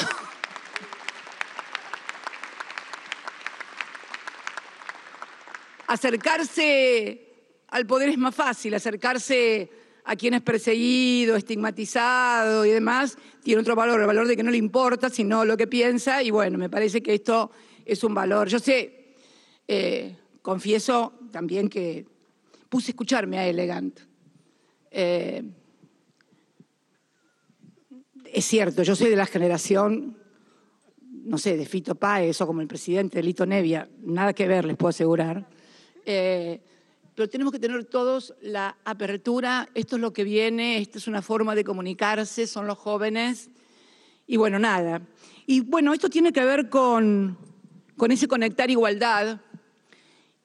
Acercarse 5.87 7.25
al 7.69 7.85
poder 7.87 8.09
es 8.09 8.17
más 8.17 8.35
fácil, 8.35 8.73
acercarse 8.73 9.71
a 10.03 10.15
quien 10.17 10.33
es 10.33 10.41
perseguido, 10.41 11.37
estigmatizado 11.37 12.65
y 12.65 12.71
demás, 12.71 13.17
tiene 13.43 13.61
otro 13.61 13.75
valor, 13.75 14.01
el 14.01 14.07
valor 14.07 14.27
de 14.27 14.35
que 14.35 14.43
no 14.43 14.51
le 14.51 14.57
importa, 14.57 15.09
sino 15.09 15.45
lo 15.45 15.55
que 15.55 15.67
piensa, 15.67 16.21
y 16.21 16.31
bueno, 16.31 16.57
me 16.57 16.69
parece 16.69 17.01
que 17.01 17.13
esto 17.13 17.51
es 17.85 18.03
un 18.03 18.13
valor. 18.13 18.49
Yo 18.49 18.59
sé, 18.59 19.15
eh, 19.67 20.15
confieso 20.41 21.13
también 21.31 21.69
que 21.69 22.05
puse 22.67 22.89
a 22.89 22.91
escucharme 22.91 23.37
a 23.37 23.47
Elegant. 23.47 23.99
Eh, 24.91 25.43
es 28.39 28.45
cierto, 28.45 28.83
yo 28.83 28.95
soy 28.95 29.09
de 29.09 29.17
la 29.17 29.25
generación, 29.25 30.17
no 31.25 31.37
sé, 31.37 31.57
de 31.57 31.65
Fito 31.65 31.95
Páez 31.95 32.39
o 32.39 32.47
como 32.47 32.61
el 32.61 32.67
presidente 32.67 33.17
de 33.17 33.23
Lito 33.23 33.45
Nevia, 33.45 33.89
nada 34.01 34.33
que 34.33 34.47
ver, 34.47 34.63
les 34.63 34.77
puedo 34.77 34.89
asegurar. 34.89 35.45
Eh, 36.05 36.61
pero 37.15 37.29
tenemos 37.29 37.51
que 37.51 37.59
tener 37.59 37.83
todos 37.83 38.33
la 38.41 38.77
apertura, 38.85 39.67
esto 39.73 39.97
es 39.97 40.01
lo 40.01 40.13
que 40.13 40.23
viene, 40.23 40.77
esta 40.77 40.99
es 40.99 41.07
una 41.07 41.21
forma 41.21 41.53
de 41.53 41.65
comunicarse, 41.65 42.47
son 42.47 42.65
los 42.65 42.77
jóvenes, 42.77 43.49
y 44.25 44.37
bueno, 44.37 44.57
nada. 44.57 45.01
Y 45.45 45.59
bueno, 45.59 45.93
esto 45.93 46.09
tiene 46.09 46.31
que 46.31 46.45
ver 46.45 46.69
con, 46.69 47.37
con 47.97 48.11
ese 48.11 48.29
conectar 48.29 48.71
igualdad, 48.71 49.41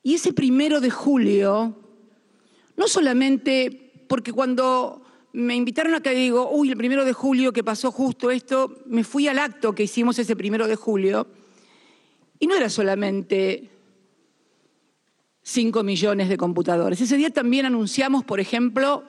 y 0.03 0.15
ese 0.15 0.33
primero 0.33 0.81
de 0.81 0.91
julio, 0.91 1.79
no 2.77 2.89
solamente 2.89 4.05
porque 4.09 4.33
cuando 4.33 5.03
me 5.35 5.57
invitaron 5.57 5.95
acá 5.95 6.12
y 6.12 6.17
digo, 6.17 6.49
uy, 6.53 6.71
el 6.71 6.76
primero 6.76 7.05
de 7.05 7.12
julio 7.12 7.53
que 7.53 7.64
pasó 7.64 7.91
justo 7.91 8.31
esto, 8.31 8.79
me 8.87 9.03
fui 9.03 9.26
al 9.26 9.41
acto 9.41 9.75
que 9.75 9.83
hicimos 9.83 10.17
ese 10.21 10.37
primero 10.37 10.69
de 10.69 10.76
julio, 10.76 11.26
y 12.38 12.47
no 12.47 12.55
era 12.55 12.71
solamente 12.71 13.69
5 15.43 15.83
millones 15.83 16.29
de 16.29 16.37
computadores. 16.37 17.00
Ese 17.00 17.17
día 17.17 17.31
también 17.31 17.67
anunciamos, 17.67 18.23
por 18.23 18.38
ejemplo, 18.38 19.03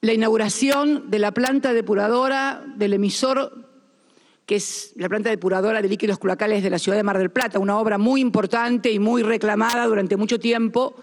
la 0.00 0.14
inauguración 0.14 1.10
de 1.10 1.18
la 1.18 1.32
planta 1.32 1.74
depuradora 1.74 2.64
del 2.74 2.94
emisor, 2.94 3.68
que 4.46 4.56
es 4.56 4.94
la 4.96 5.10
planta 5.10 5.28
depuradora 5.28 5.82
de 5.82 5.90
líquidos 5.90 6.18
cloacales 6.18 6.62
de 6.62 6.70
la 6.70 6.78
ciudad 6.78 6.96
de 6.96 7.04
Mar 7.04 7.18
del 7.18 7.30
Plata, 7.30 7.58
una 7.58 7.78
obra 7.78 7.98
muy 7.98 8.22
importante 8.22 8.90
y 8.90 8.98
muy 8.98 9.22
reclamada 9.22 9.84
durante 9.84 10.16
mucho 10.16 10.40
tiempo, 10.40 10.96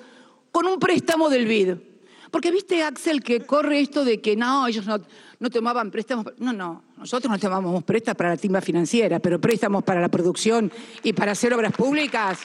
con 0.52 0.66
un 0.66 0.80
préstamo 0.80 1.30
del 1.30 1.46
BID. 1.46 1.93
Porque 2.34 2.50
viste, 2.50 2.82
Axel, 2.82 3.22
que 3.22 3.42
corre 3.42 3.80
esto 3.80 4.04
de 4.04 4.20
que 4.20 4.36
no, 4.36 4.66
ellos 4.66 4.88
no, 4.88 5.50
tomaban 5.52 5.92
préstamos. 5.92 6.26
No, 6.40 6.52
no, 6.52 6.82
nosotros 6.98 7.32
no 7.32 7.38
tomábamos 7.38 7.84
préstamos 7.84 8.18
para 8.18 8.30
la 8.32 8.38
timba 8.38 8.60
financiera, 8.60 9.20
pero 9.20 9.40
préstamos 9.40 9.84
para 9.84 10.02
la 10.02 10.10
producción 10.10 10.72
y 11.04 11.14
para 11.14 11.34
hacer 11.34 11.54
obras 11.54 11.74
públicas, 11.74 12.40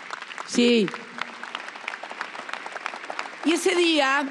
sí. 0.47 0.87
Y 3.47 3.53
ese 3.53 3.75
día, 3.75 4.29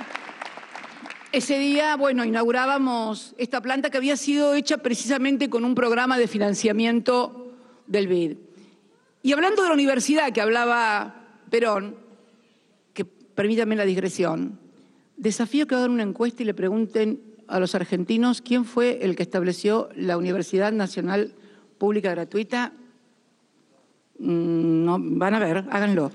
ese 1.31 1.57
día, 1.57 1.95
bueno, 1.95 2.23
inaugurábamos 2.23 3.33
esta 3.39 3.59
planta 3.59 3.89
que 3.89 3.97
había 3.97 4.15
sido 4.15 4.53
hecha 4.53 4.77
precisamente 4.77 5.49
con 5.49 5.65
un 5.65 5.73
programa 5.73 6.19
de 6.19 6.27
financiamiento 6.27 7.51
del 7.87 8.07
BID. 8.07 8.37
Y 9.23 9.33
hablando 9.33 9.63
de 9.63 9.69
la 9.69 9.73
universidad 9.73 10.31
que 10.31 10.41
hablaba 10.41 11.15
Perón, 11.49 11.95
que 12.93 13.05
permítame 13.05 13.75
la 13.75 13.85
digresión, 13.85 14.66
Desafío 15.17 15.65
que 15.65 15.74
hagan 15.74 15.91
una 15.91 16.03
encuesta 16.03 16.43
y 16.43 16.45
le 16.45 16.53
pregunten 16.53 17.19
a 17.47 17.59
los 17.59 17.74
argentinos 17.74 18.43
quién 18.43 18.65
fue 18.65 19.00
el 19.03 19.15
que 19.15 19.24
estableció 19.24 19.89
la 19.95 20.15
Universidad 20.15 20.71
Nacional 20.71 21.33
Pública 21.79 22.12
Gratuita. 22.12 22.71
Mm, 24.19 24.86
no, 24.86 24.97
van 25.00 25.33
a 25.33 25.39
ver, 25.39 25.65
háganlo. 25.71 26.12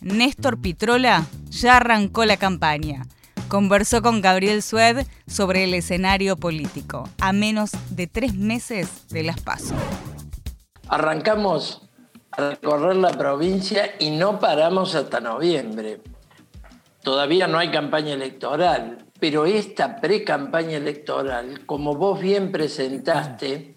Néstor 0.00 0.58
Pitrola 0.58 1.26
ya 1.50 1.76
arrancó 1.76 2.24
la 2.24 2.38
campaña. 2.38 3.06
Conversó 3.48 4.00
con 4.00 4.22
Gabriel 4.22 4.62
Sued 4.62 5.06
sobre 5.26 5.64
el 5.64 5.74
escenario 5.74 6.36
político, 6.36 7.06
a 7.20 7.34
menos 7.34 7.72
de 7.90 8.06
tres 8.06 8.34
meses 8.34 9.08
de 9.08 9.24
las 9.24 9.40
pasos. 9.40 9.76
Arrancamos 10.88 11.82
a 12.30 12.50
recorrer 12.50 12.96
la 12.96 13.10
provincia 13.10 13.94
y 13.98 14.10
no 14.10 14.40
paramos 14.40 14.94
hasta 14.94 15.20
noviembre. 15.20 16.00
Todavía 17.04 17.46
no 17.46 17.58
hay 17.58 17.70
campaña 17.70 18.14
electoral, 18.14 19.04
pero 19.20 19.44
esta 19.44 20.00
pre-campaña 20.00 20.78
electoral, 20.78 21.66
como 21.66 21.94
vos 21.94 22.18
bien 22.18 22.50
presentaste, 22.50 23.76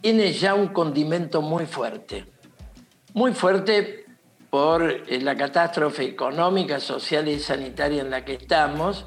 tiene 0.00 0.32
ya 0.32 0.54
un 0.54 0.68
condimento 0.68 1.42
muy 1.42 1.66
fuerte. 1.66 2.24
Muy 3.14 3.34
fuerte 3.34 4.04
por 4.50 4.82
eh, 4.82 5.20
la 5.20 5.36
catástrofe 5.36 6.06
económica, 6.06 6.80
social 6.80 7.28
y 7.28 7.38
sanitaria 7.38 8.02
en 8.02 8.10
la 8.10 8.24
que 8.24 8.34
estamos, 8.34 9.06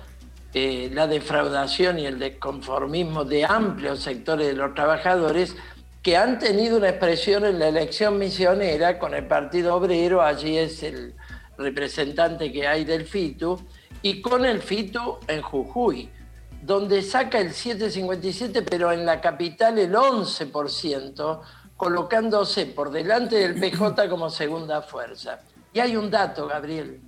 eh, 0.53 0.89
la 0.93 1.07
defraudación 1.07 1.99
y 1.99 2.05
el 2.05 2.17
desconformismo 2.17 3.25
de 3.25 3.43
amplios 3.43 3.99
sectores 3.99 4.47
de 4.47 4.53
los 4.53 4.73
trabajadores 4.73 5.57
que 6.01 6.15
han 6.15 6.39
tenido 6.39 6.77
una 6.77 6.89
expresión 6.89 7.43
en 7.43 7.59
la 7.59 7.67
elección 7.67 8.17
misionera 8.17 8.99
con 8.99 9.13
el 9.13 9.27
Partido 9.27 9.75
Obrero, 9.75 10.21
allí 10.21 10.57
es 10.57 10.81
el 10.81 11.13
representante 11.59 12.51
que 12.51 12.67
hay 12.67 12.85
del 12.85 13.05
FITU, 13.05 13.59
y 14.01 14.21
con 14.21 14.45
el 14.45 14.61
FITU 14.61 15.19
en 15.27 15.41
Jujuy, 15.41 16.09
donde 16.61 17.01
saca 17.01 17.39
el 17.39 17.49
7,57, 17.49 18.65
pero 18.67 18.91
en 18.91 19.05
la 19.05 19.21
capital 19.21 19.77
el 19.77 19.93
11%, 19.93 21.41
colocándose 21.77 22.65
por 22.65 22.91
delante 22.91 23.35
del 23.35 23.59
PJ 23.59 24.09
como 24.09 24.29
segunda 24.29 24.81
fuerza. 24.81 25.39
Y 25.73 25.79
hay 25.79 25.95
un 25.95 26.09
dato, 26.09 26.47
Gabriel. 26.47 27.01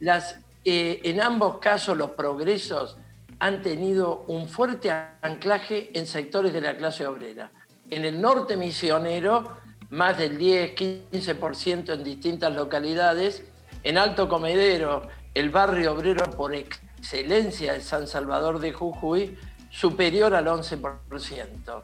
Las, 0.00 0.38
eh, 0.64 1.00
en 1.04 1.20
ambos 1.20 1.58
casos 1.58 1.96
los 1.96 2.10
progresos 2.10 2.96
han 3.40 3.62
tenido 3.62 4.24
un 4.28 4.48
fuerte 4.48 4.90
anclaje 5.22 5.90
en 5.98 6.06
sectores 6.06 6.52
de 6.52 6.60
la 6.60 6.76
clase 6.76 7.06
obrera. 7.06 7.50
En 7.90 8.04
el 8.04 8.20
norte 8.20 8.56
misionero, 8.56 9.56
más 9.90 10.18
del 10.18 10.38
10-15% 10.38 11.94
en 11.94 12.04
distintas 12.04 12.52
localidades. 12.54 13.44
En 13.82 13.96
Alto 13.98 14.28
Comedero, 14.28 15.08
el 15.34 15.50
barrio 15.50 15.92
obrero 15.92 16.30
por 16.30 16.54
excelencia 16.54 17.74
de 17.74 17.80
San 17.80 18.06
Salvador 18.06 18.58
de 18.58 18.72
Jujuy, 18.72 19.38
superior 19.70 20.34
al 20.34 20.46
11%. 20.46 21.82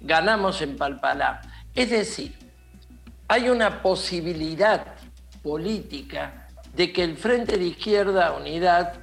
Ganamos 0.00 0.60
en 0.62 0.76
Palpalá. 0.76 1.40
Es 1.74 1.90
decir, 1.90 2.36
hay 3.28 3.48
una 3.48 3.82
posibilidad 3.82 4.94
política 5.42 6.48
de 6.74 6.92
que 6.92 7.04
el 7.04 7.16
Frente 7.16 7.56
de 7.56 7.66
Izquierda 7.66 8.32
Unidad 8.32 8.94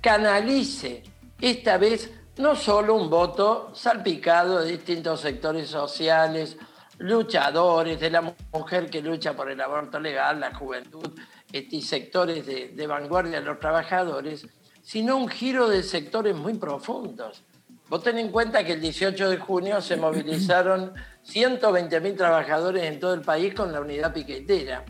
canalice 0.00 1.02
esta 1.40 1.78
vez 1.78 2.12
no 2.36 2.54
solo 2.54 2.94
un 2.94 3.10
voto 3.10 3.70
salpicado 3.74 4.60
de 4.60 4.72
distintos 4.72 5.20
sectores 5.20 5.68
sociales, 5.68 6.56
luchadores, 6.98 7.98
de 7.98 8.10
la 8.10 8.34
mujer 8.52 8.90
que 8.90 9.00
lucha 9.02 9.34
por 9.34 9.50
el 9.50 9.60
aborto 9.60 9.98
legal, 9.98 10.40
la 10.40 10.54
juventud 10.54 11.10
este, 11.52 11.76
y 11.76 11.82
sectores 11.82 12.46
de, 12.46 12.68
de 12.68 12.86
vanguardia 12.86 13.40
de 13.40 13.46
los 13.46 13.58
trabajadores, 13.58 14.46
sino 14.82 15.16
un 15.16 15.28
giro 15.28 15.68
de 15.68 15.82
sectores 15.82 16.34
muy 16.34 16.54
profundos. 16.54 17.42
Vos 17.88 18.02
ten 18.02 18.18
en 18.18 18.30
cuenta 18.30 18.64
que 18.64 18.74
el 18.74 18.80
18 18.80 19.30
de 19.30 19.38
junio 19.38 19.80
se 19.80 19.96
movilizaron 19.98 20.92
120.000 21.26 22.16
trabajadores 22.16 22.84
en 22.84 23.00
todo 23.00 23.14
el 23.14 23.22
país 23.22 23.54
con 23.54 23.72
la 23.72 23.80
unidad 23.80 24.12
piquetera. 24.12 24.84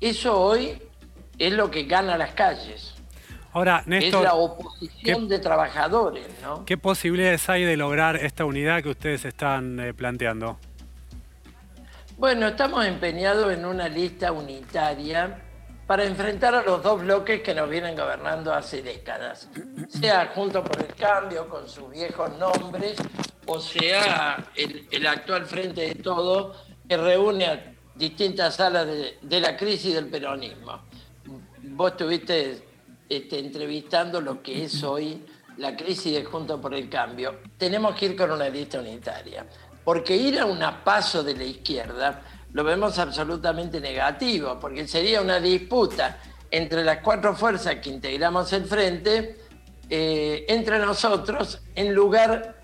Eso 0.00 0.40
hoy 0.40 0.80
es 1.38 1.52
lo 1.52 1.70
que 1.70 1.84
gana 1.84 2.16
las 2.16 2.32
calles. 2.32 2.94
Ahora, 3.52 3.82
Néstor, 3.86 4.20
es 4.20 4.24
la 4.24 4.34
oposición 4.34 5.28
de 5.28 5.40
trabajadores, 5.40 6.26
¿no? 6.40 6.64
¿Qué 6.64 6.78
posibilidades 6.78 7.48
hay 7.48 7.64
de 7.64 7.76
lograr 7.76 8.16
esta 8.16 8.44
unidad 8.44 8.82
que 8.82 8.90
ustedes 8.90 9.24
están 9.24 9.80
eh, 9.80 9.92
planteando? 9.92 10.58
Bueno, 12.16 12.46
estamos 12.46 12.86
empeñados 12.86 13.52
en 13.52 13.64
una 13.64 13.88
lista 13.88 14.30
unitaria 14.30 15.42
para 15.90 16.04
enfrentar 16.04 16.54
a 16.54 16.62
los 16.62 16.84
dos 16.84 17.00
bloques 17.00 17.42
que 17.42 17.52
nos 17.52 17.68
vienen 17.68 17.96
gobernando 17.96 18.54
hace 18.54 18.80
décadas, 18.80 19.48
sea 19.88 20.30
junto 20.32 20.62
por 20.62 20.80
el 20.80 20.94
cambio 20.94 21.48
con 21.48 21.68
sus 21.68 21.90
viejos 21.90 22.30
nombres, 22.38 22.96
o 23.44 23.58
sea 23.58 24.52
el, 24.54 25.04
actual 25.04 25.46
Frente 25.46 25.80
de 25.80 25.94
Todo 25.96 26.54
que 26.88 26.96
reúne 26.96 27.44
a 27.44 27.74
distintas 27.96 28.54
salas 28.54 28.86
de, 28.86 29.18
de 29.20 29.40
la 29.40 29.56
crisis 29.56 29.92
del 29.92 30.06
peronismo. 30.06 30.80
Vos 31.60 31.90
estuviste 31.90 32.62
este, 33.08 33.40
entrevistando 33.40 34.20
lo 34.20 34.40
que 34.40 34.66
es 34.66 34.84
hoy 34.84 35.26
la 35.56 35.74
crisis 35.76 36.12
de 36.12 36.24
Junto 36.24 36.60
por 36.60 36.72
el 36.72 36.88
Cambio. 36.88 37.40
Tenemos 37.58 37.96
que 37.96 38.06
ir 38.06 38.16
con 38.16 38.30
una 38.30 38.48
lista 38.48 38.78
unitaria, 38.78 39.44
porque 39.82 40.16
ir 40.16 40.38
a 40.38 40.46
un 40.46 40.60
paso 40.84 41.24
de 41.24 41.36
la 41.36 41.42
izquierda 41.42 42.22
lo 42.52 42.64
vemos 42.64 42.98
absolutamente 42.98 43.80
negativo, 43.80 44.58
porque 44.60 44.86
sería 44.88 45.20
una 45.20 45.40
disputa 45.40 46.18
entre 46.50 46.84
las 46.84 46.98
cuatro 46.98 47.34
fuerzas 47.34 47.76
que 47.76 47.90
integramos 47.90 48.52
el 48.52 48.64
frente, 48.64 49.36
eh, 49.88 50.44
entre 50.48 50.78
nosotros, 50.78 51.60
en 51.74 51.94
lugar 51.94 52.56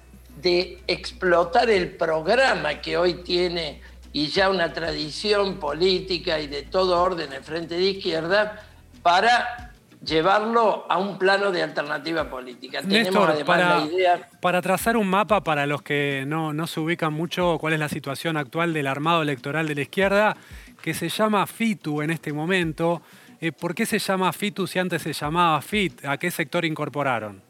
de 0.42 0.82
explotar 0.86 1.70
el 1.70 1.96
programa 1.96 2.80
que 2.80 2.96
hoy 2.96 3.14
tiene 3.22 3.80
y 4.12 4.28
ya 4.28 4.50
una 4.50 4.72
tradición 4.72 5.58
política 5.58 6.40
y 6.40 6.46
de 6.46 6.62
todo 6.62 7.00
orden 7.00 7.32
el 7.32 7.42
frente 7.42 7.76
de 7.76 7.82
izquierda, 7.82 8.62
para 9.02 9.72
llevarlo 10.04 10.84
a 10.88 10.98
un 10.98 11.18
plano 11.18 11.50
de 11.50 11.62
alternativa 11.62 12.28
política. 12.28 12.80
Tenemos 12.82 13.28
además 13.28 13.44
para, 13.44 13.78
la 13.78 13.86
idea... 13.86 14.28
Para 14.40 14.62
trazar 14.62 14.96
un 14.96 15.08
mapa 15.08 15.42
para 15.42 15.66
los 15.66 15.82
que 15.82 16.24
no, 16.26 16.52
no 16.52 16.66
se 16.66 16.80
ubican 16.80 17.12
mucho 17.12 17.58
cuál 17.58 17.74
es 17.74 17.80
la 17.80 17.88
situación 17.88 18.36
actual 18.36 18.72
del 18.72 18.86
armado 18.86 19.22
electoral 19.22 19.66
de 19.66 19.74
la 19.74 19.82
izquierda, 19.82 20.36
que 20.82 20.94
se 20.94 21.08
llama 21.08 21.46
FITU 21.46 22.02
en 22.02 22.10
este 22.10 22.32
momento. 22.32 23.02
Eh, 23.40 23.52
¿Por 23.52 23.74
qué 23.74 23.86
se 23.86 23.98
llama 23.98 24.32
FITU 24.32 24.66
si 24.66 24.78
antes 24.78 25.02
se 25.02 25.12
llamaba 25.12 25.60
FIT? 25.60 26.04
¿A 26.04 26.16
qué 26.16 26.30
sector 26.30 26.64
incorporaron? 26.64 27.42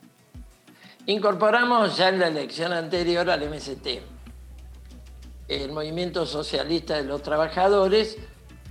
Incorporamos 1.07 1.97
ya 1.97 2.09
en 2.09 2.19
la 2.19 2.29
elección 2.29 2.73
anterior 2.73 3.31
al 3.31 3.49
MST, 3.49 3.87
el 5.47 5.71
Movimiento 5.71 6.27
Socialista 6.27 6.97
de 6.97 7.05
los 7.05 7.23
Trabajadores, 7.23 8.19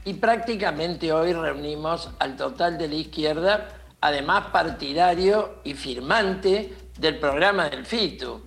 y 0.05 0.13
prácticamente 0.13 1.11
hoy 1.11 1.33
reunimos 1.33 2.11
al 2.19 2.37
total 2.37 2.77
de 2.77 2.87
la 2.87 2.95
izquierda, 2.95 3.69
además 3.99 4.45
partidario 4.53 5.61
y 5.63 5.73
firmante 5.73 6.73
del 6.97 7.17
programa 7.17 7.69
del 7.69 7.85
FITU. 7.85 8.41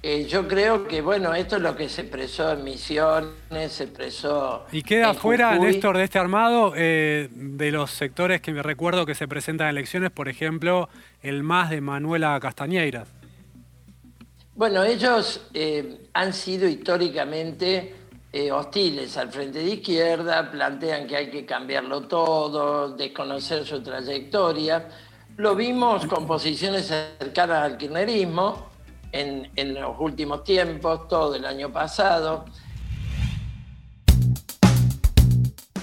Eh, 0.00 0.26
yo 0.26 0.46
creo 0.46 0.86
que, 0.86 1.00
bueno, 1.00 1.34
esto 1.34 1.56
es 1.56 1.62
lo 1.62 1.74
que 1.74 1.88
se 1.88 2.02
expresó 2.02 2.52
en 2.52 2.62
Misiones, 2.62 3.72
se 3.72 3.84
expresó. 3.84 4.66
¿Y 4.70 4.82
queda 4.82 5.12
fuera, 5.12 5.58
Néstor, 5.58 5.96
de 5.96 6.04
este 6.04 6.20
armado 6.20 6.72
eh, 6.76 7.28
de 7.32 7.72
los 7.72 7.90
sectores 7.90 8.40
que 8.40 8.52
me 8.52 8.62
recuerdo 8.62 9.06
que 9.06 9.16
se 9.16 9.26
presentan 9.26 9.68
en 9.68 9.76
elecciones, 9.76 10.12
por 10.12 10.28
ejemplo, 10.28 10.88
el 11.20 11.42
MAS 11.42 11.70
de 11.70 11.80
Manuela 11.80 12.38
Castañeira? 12.40 13.06
Bueno, 14.54 14.84
ellos 14.84 15.48
eh, 15.54 16.08
han 16.12 16.32
sido 16.32 16.68
históricamente 16.68 17.94
eh, 18.38 18.52
hostiles 18.52 19.16
al 19.16 19.32
frente 19.32 19.58
de 19.58 19.70
izquierda, 19.70 20.48
plantean 20.48 21.08
que 21.08 21.16
hay 21.16 21.28
que 21.28 21.44
cambiarlo 21.44 22.02
todo, 22.02 22.90
desconocer 22.90 23.66
su 23.66 23.82
trayectoria. 23.82 24.88
Lo 25.36 25.56
vimos 25.56 26.06
con 26.06 26.24
posiciones 26.24 26.86
cercanas 26.86 27.64
al 27.64 27.76
kirchnerismo 27.76 28.68
en, 29.10 29.50
en 29.56 29.74
los 29.74 29.96
últimos 29.98 30.44
tiempos, 30.44 31.08
todo 31.08 31.34
el 31.34 31.44
año 31.44 31.72
pasado. 31.72 32.44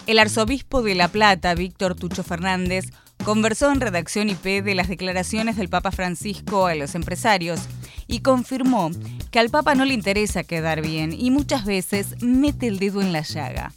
El 0.08 0.18
arzobispo 0.18 0.82
de 0.82 0.96
La 0.96 1.10
Plata, 1.10 1.56
Víctor 1.56 1.96
Tucho 1.96 2.24
Fernández, 2.24 2.86
conversó 3.26 3.70
en 3.70 3.82
redacción 3.82 4.30
IP 4.30 4.64
de 4.64 4.76
las 4.76 4.88
declaraciones 4.88 5.58
del 5.58 5.68
Papa 5.68 5.92
Francisco 5.92 6.68
a 6.68 6.76
los 6.76 6.96
empresarios 6.96 7.60
y 8.08 8.22
confirmó 8.22 8.90
que 9.32 9.40
al 9.40 9.50
Papa 9.50 9.76
no 9.76 9.86
le 9.86 9.94
interesa 9.94 10.44
quedar 10.44 10.82
bien 10.82 11.12
y 11.14 11.32
muchas 11.32 11.66
veces 11.66 12.22
mete 12.24 12.68
el 12.68 12.80
dedo 12.80 13.02
en 13.02 13.14
la 13.14 13.22
llaga. 13.22 13.72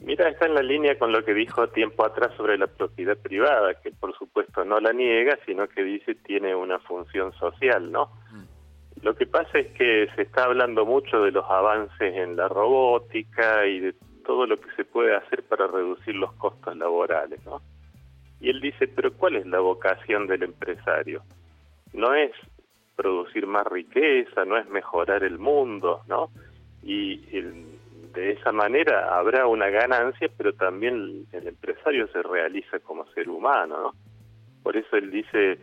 Mira, 0.00 0.28
está 0.28 0.46
en 0.46 0.54
la 0.54 0.62
línea 0.62 0.98
con 0.98 1.12
lo 1.12 1.24
que 1.24 1.34
dijo 1.34 1.68
tiempo 1.68 2.04
atrás 2.04 2.32
sobre 2.36 2.58
la 2.58 2.66
propiedad 2.66 3.16
privada, 3.16 3.74
que 3.80 3.92
por 3.92 4.16
supuesto 4.18 4.64
no 4.64 4.80
la 4.80 4.92
niega, 4.92 5.38
sino 5.46 5.68
que 5.68 5.84
dice 5.84 6.14
tiene 6.14 6.54
una 6.54 6.78
función 6.80 7.32
social, 7.34 7.92
¿no? 7.92 8.06
Mm. 8.32 9.04
Lo 9.04 9.14
que 9.14 9.26
pasa 9.26 9.58
es 9.58 9.68
que 9.72 10.08
se 10.16 10.22
está 10.22 10.44
hablando 10.44 10.84
mucho 10.84 11.22
de 11.22 11.30
los 11.30 11.44
avances 11.48 12.16
en 12.16 12.36
la 12.36 12.48
robótica 12.48 13.66
y 13.66 13.80
de 13.80 13.94
todo 14.24 14.46
lo 14.46 14.60
que 14.60 14.70
se 14.76 14.84
puede 14.84 15.16
hacer 15.16 15.42
para 15.44 15.66
reducir 15.66 16.14
los 16.14 16.32
costos 16.34 16.76
laborales, 16.76 17.44
¿no? 17.46 17.62
Y 18.40 18.50
él 18.50 18.60
dice, 18.60 18.88
pero 18.88 19.12
¿cuál 19.14 19.36
es 19.36 19.46
la 19.46 19.60
vocación 19.60 20.26
del 20.26 20.42
empresario? 20.42 21.22
No 21.92 22.14
es 22.14 22.32
producir 22.96 23.46
más 23.46 23.66
riqueza, 23.66 24.44
no 24.44 24.56
es 24.58 24.68
mejorar 24.68 25.24
el 25.24 25.38
mundo, 25.38 26.02
¿no? 26.06 26.30
Y 26.82 27.16
de 28.12 28.32
esa 28.32 28.52
manera 28.52 29.16
habrá 29.16 29.46
una 29.46 29.68
ganancia, 29.68 30.28
pero 30.36 30.52
también 30.54 31.26
el, 31.32 31.48
empresario 31.48 32.08
se 32.08 32.22
realiza 32.22 32.78
como 32.80 33.06
ser 33.12 33.28
humano, 33.28 33.80
¿no? 33.80 33.92
Por 34.62 34.76
eso 34.76 34.96
él 34.96 35.10
dice, 35.10 35.58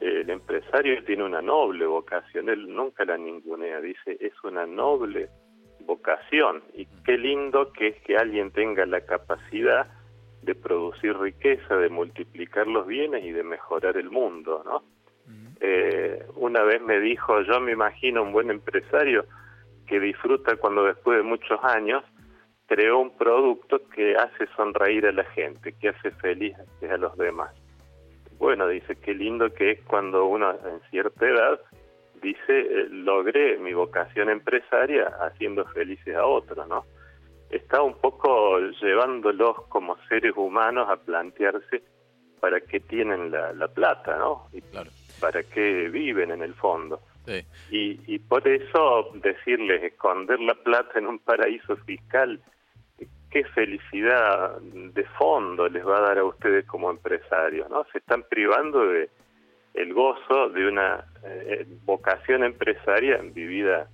el 0.00 0.30
empresario 0.30 1.02
tiene 1.04 1.24
una 1.24 1.42
noble 1.42 1.86
vocación, 1.86 2.48
él 2.48 2.72
nunca 2.72 3.04
la 3.04 3.16
ningunea, 3.16 3.80
dice, 3.80 4.16
es 4.20 4.32
una 4.44 4.66
noble 4.66 5.28
vocación 5.80 6.62
y 6.74 6.86
qué 7.04 7.16
lindo 7.18 7.72
que 7.72 7.88
es 7.88 8.00
que 8.02 8.16
alguien 8.16 8.52
tenga 8.52 8.86
la 8.86 9.00
capacidad 9.00 9.88
de 10.42 10.54
producir 10.54 11.16
riqueza, 11.18 11.76
de 11.76 11.88
multiplicar 11.88 12.66
los 12.66 12.86
bienes 12.86 13.24
y 13.24 13.32
de 13.32 13.42
mejorar 13.42 13.96
el 13.96 14.10
mundo, 14.10 14.62
¿no? 14.64 14.82
Eh, 15.60 16.24
una 16.36 16.62
vez 16.62 16.80
me 16.82 17.00
dijo, 17.00 17.42
yo 17.42 17.60
me 17.60 17.72
imagino 17.72 18.22
un 18.22 18.32
buen 18.32 18.50
empresario 18.50 19.24
que 19.86 19.98
disfruta 19.98 20.56
cuando 20.56 20.84
después 20.84 21.18
de 21.18 21.24
muchos 21.24 21.58
años 21.62 22.04
creó 22.66 22.98
un 22.98 23.16
producto 23.16 23.80
que 23.88 24.14
hace 24.14 24.46
sonreír 24.54 25.06
a 25.06 25.12
la 25.12 25.24
gente, 25.24 25.72
que 25.72 25.88
hace 25.88 26.10
feliz 26.12 26.54
a 26.88 26.96
los 26.96 27.16
demás. 27.16 27.50
Bueno, 28.38 28.68
dice, 28.68 28.94
qué 28.96 29.14
lindo 29.14 29.52
que 29.52 29.72
es 29.72 29.80
cuando 29.84 30.26
uno 30.26 30.50
en 30.50 30.80
cierta 30.90 31.26
edad 31.26 31.60
dice, 32.22 32.60
eh, 32.60 32.88
logré 32.90 33.58
mi 33.58 33.72
vocación 33.72 34.28
empresaria 34.28 35.06
haciendo 35.20 35.64
felices 35.66 36.14
a 36.14 36.26
otros, 36.26 36.68
¿no? 36.68 36.84
Está 37.50 37.82
un 37.82 37.94
poco 37.94 38.58
llevándolos 38.82 39.62
como 39.68 39.96
seres 40.08 40.34
humanos 40.36 40.88
a 40.90 40.96
plantearse 40.96 41.82
para 42.40 42.60
qué 42.60 42.80
tienen 42.80 43.30
la, 43.30 43.52
la 43.54 43.68
plata, 43.68 44.18
¿no? 44.18 44.48
Para 45.20 45.42
qué 45.42 45.88
viven 45.88 46.30
en 46.30 46.42
el 46.42 46.54
fondo. 46.54 47.00
Y, 47.70 48.00
y 48.06 48.18
por 48.20 48.48
eso 48.48 49.10
decirles 49.16 49.82
esconder 49.82 50.40
la 50.40 50.54
plata 50.54 50.98
en 50.98 51.06
un 51.06 51.18
paraíso 51.18 51.76
fiscal, 51.76 52.40
qué 53.30 53.44
felicidad 53.44 54.58
de 54.60 55.04
fondo 55.18 55.68
les 55.68 55.86
va 55.86 55.98
a 55.98 56.00
dar 56.00 56.18
a 56.18 56.24
ustedes 56.24 56.64
como 56.64 56.90
empresarios, 56.90 57.68
¿no? 57.68 57.84
Se 57.92 57.98
están 57.98 58.22
privando 58.22 58.86
de 58.86 59.10
el 59.74 59.92
gozo 59.92 60.48
de 60.48 60.66
una 60.66 61.04
eh, 61.24 61.66
vocación 61.84 62.42
empresaria 62.42 63.18
vivida 63.22 63.88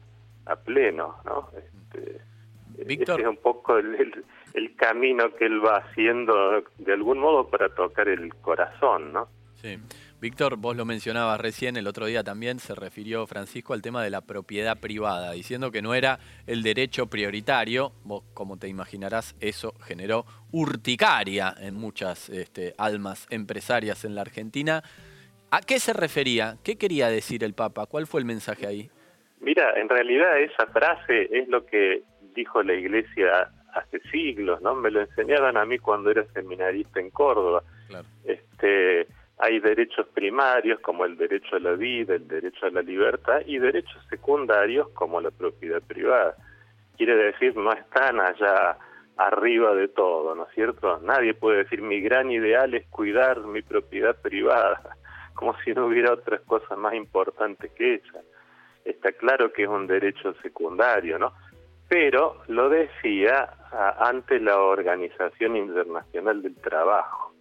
a 0.46 0.56
pleno, 0.56 1.16
¿no? 1.24 1.50
Este, 1.56 2.20
Víctor. 2.86 3.20
es 3.20 3.26
un 3.26 3.36
poco 3.36 3.76
el, 3.76 4.24
el, 4.54 4.76
camino 4.76 5.34
que 5.34 5.46
él 5.46 5.64
va 5.64 5.78
haciendo 5.78 6.62
de 6.78 6.92
algún 6.92 7.18
modo 7.18 7.48
para 7.48 7.68
tocar 7.68 8.08
el 8.08 8.34
corazón, 8.36 9.12
¿no? 9.12 9.28
Sí. 9.54 9.78
Víctor, 10.24 10.56
vos 10.56 10.74
lo 10.74 10.86
mencionabas 10.86 11.38
recién, 11.38 11.76
el 11.76 11.86
otro 11.86 12.06
día 12.06 12.24
también 12.24 12.58
se 12.58 12.74
refirió 12.74 13.26
Francisco 13.26 13.74
al 13.74 13.82
tema 13.82 14.02
de 14.02 14.08
la 14.08 14.22
propiedad 14.22 14.80
privada, 14.80 15.32
diciendo 15.32 15.70
que 15.70 15.82
no 15.82 15.92
era 15.92 16.18
el 16.46 16.62
derecho 16.62 17.08
prioritario. 17.08 17.92
Vos, 18.04 18.24
como 18.32 18.58
te 18.58 18.66
imaginarás, 18.66 19.36
eso 19.42 19.74
generó 19.84 20.24
urticaria 20.50 21.52
en 21.60 21.74
muchas 21.74 22.30
este, 22.30 22.72
almas 22.78 23.26
empresarias 23.28 24.06
en 24.06 24.14
la 24.14 24.22
Argentina. 24.22 24.82
¿A 25.50 25.60
qué 25.60 25.78
se 25.78 25.92
refería? 25.92 26.56
¿Qué 26.64 26.78
quería 26.78 27.10
decir 27.10 27.44
el 27.44 27.52
Papa? 27.52 27.84
¿Cuál 27.84 28.06
fue 28.06 28.20
el 28.20 28.26
mensaje 28.26 28.66
ahí? 28.66 28.90
Mira, 29.40 29.78
en 29.78 29.90
realidad 29.90 30.40
esa 30.40 30.66
frase 30.68 31.28
es 31.32 31.48
lo 31.48 31.66
que 31.66 32.02
dijo 32.34 32.62
la 32.62 32.72
Iglesia 32.72 33.50
hace 33.74 34.00
siglos, 34.10 34.62
¿no? 34.62 34.74
Me 34.74 34.90
lo 34.90 35.02
enseñaban 35.02 35.58
a 35.58 35.66
mí 35.66 35.78
cuando 35.78 36.10
era 36.10 36.24
seminarista 36.32 36.98
en 36.98 37.10
Córdoba. 37.10 37.62
Este, 38.24 39.06
hay 39.38 39.58
derechos 39.58 40.06
primarios 40.14 40.80
como 40.80 41.04
el 41.04 41.16
derecho 41.16 41.56
a 41.56 41.60
la 41.60 41.72
vida, 41.72 42.14
el 42.14 42.28
derecho 42.28 42.66
a 42.66 42.70
la 42.70 42.82
libertad 42.82 43.40
y 43.46 43.58
derechos 43.58 44.00
secundarios 44.08 44.88
como 44.90 45.20
la 45.20 45.30
propiedad 45.30 45.82
privada. 45.82 46.36
Quiere 46.96 47.16
decir, 47.16 47.56
no 47.56 47.72
están 47.72 48.20
allá 48.20 48.78
arriba 49.16 49.74
de 49.74 49.88
todo, 49.88 50.34
¿no 50.34 50.44
es 50.44 50.54
cierto? 50.54 51.00
Nadie 51.00 51.34
puede 51.34 51.58
decir 51.64 51.82
mi 51.82 52.00
gran 52.00 52.30
ideal 52.30 52.74
es 52.74 52.86
cuidar 52.88 53.40
mi 53.40 53.62
propiedad 53.62 54.16
privada, 54.20 54.96
como 55.34 55.56
si 55.60 55.72
no 55.72 55.86
hubiera 55.86 56.12
otras 56.12 56.40
cosas 56.42 56.78
más 56.78 56.94
importantes 56.94 57.72
que 57.72 57.94
esa. 57.94 58.20
Está 58.84 59.12
claro 59.12 59.52
que 59.52 59.64
es 59.64 59.68
un 59.68 59.86
derecho 59.86 60.34
secundario, 60.42 61.18
¿no? 61.18 61.32
Pero 61.88 62.42
lo 62.48 62.68
decía 62.68 63.50
ante 63.98 64.38
la 64.40 64.58
Organización 64.58 65.56
Internacional 65.56 66.40
del 66.42 66.54
Trabajo 66.56 67.33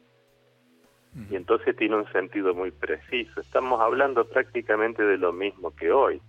y 1.30 1.36
entonces 1.36 1.76
tiene 1.76 1.96
un 1.96 2.12
sentido 2.12 2.56
muy 2.56 2.72
preciso. 2.72 3.40
Estamos 3.40 3.80
hablando 3.80 4.26
prácticamente 4.26 5.04
de 5.04 5.18
lo 5.18 5.32
mismo 5.32 5.76
que 5.76 5.92
hoy, 5.92 6.22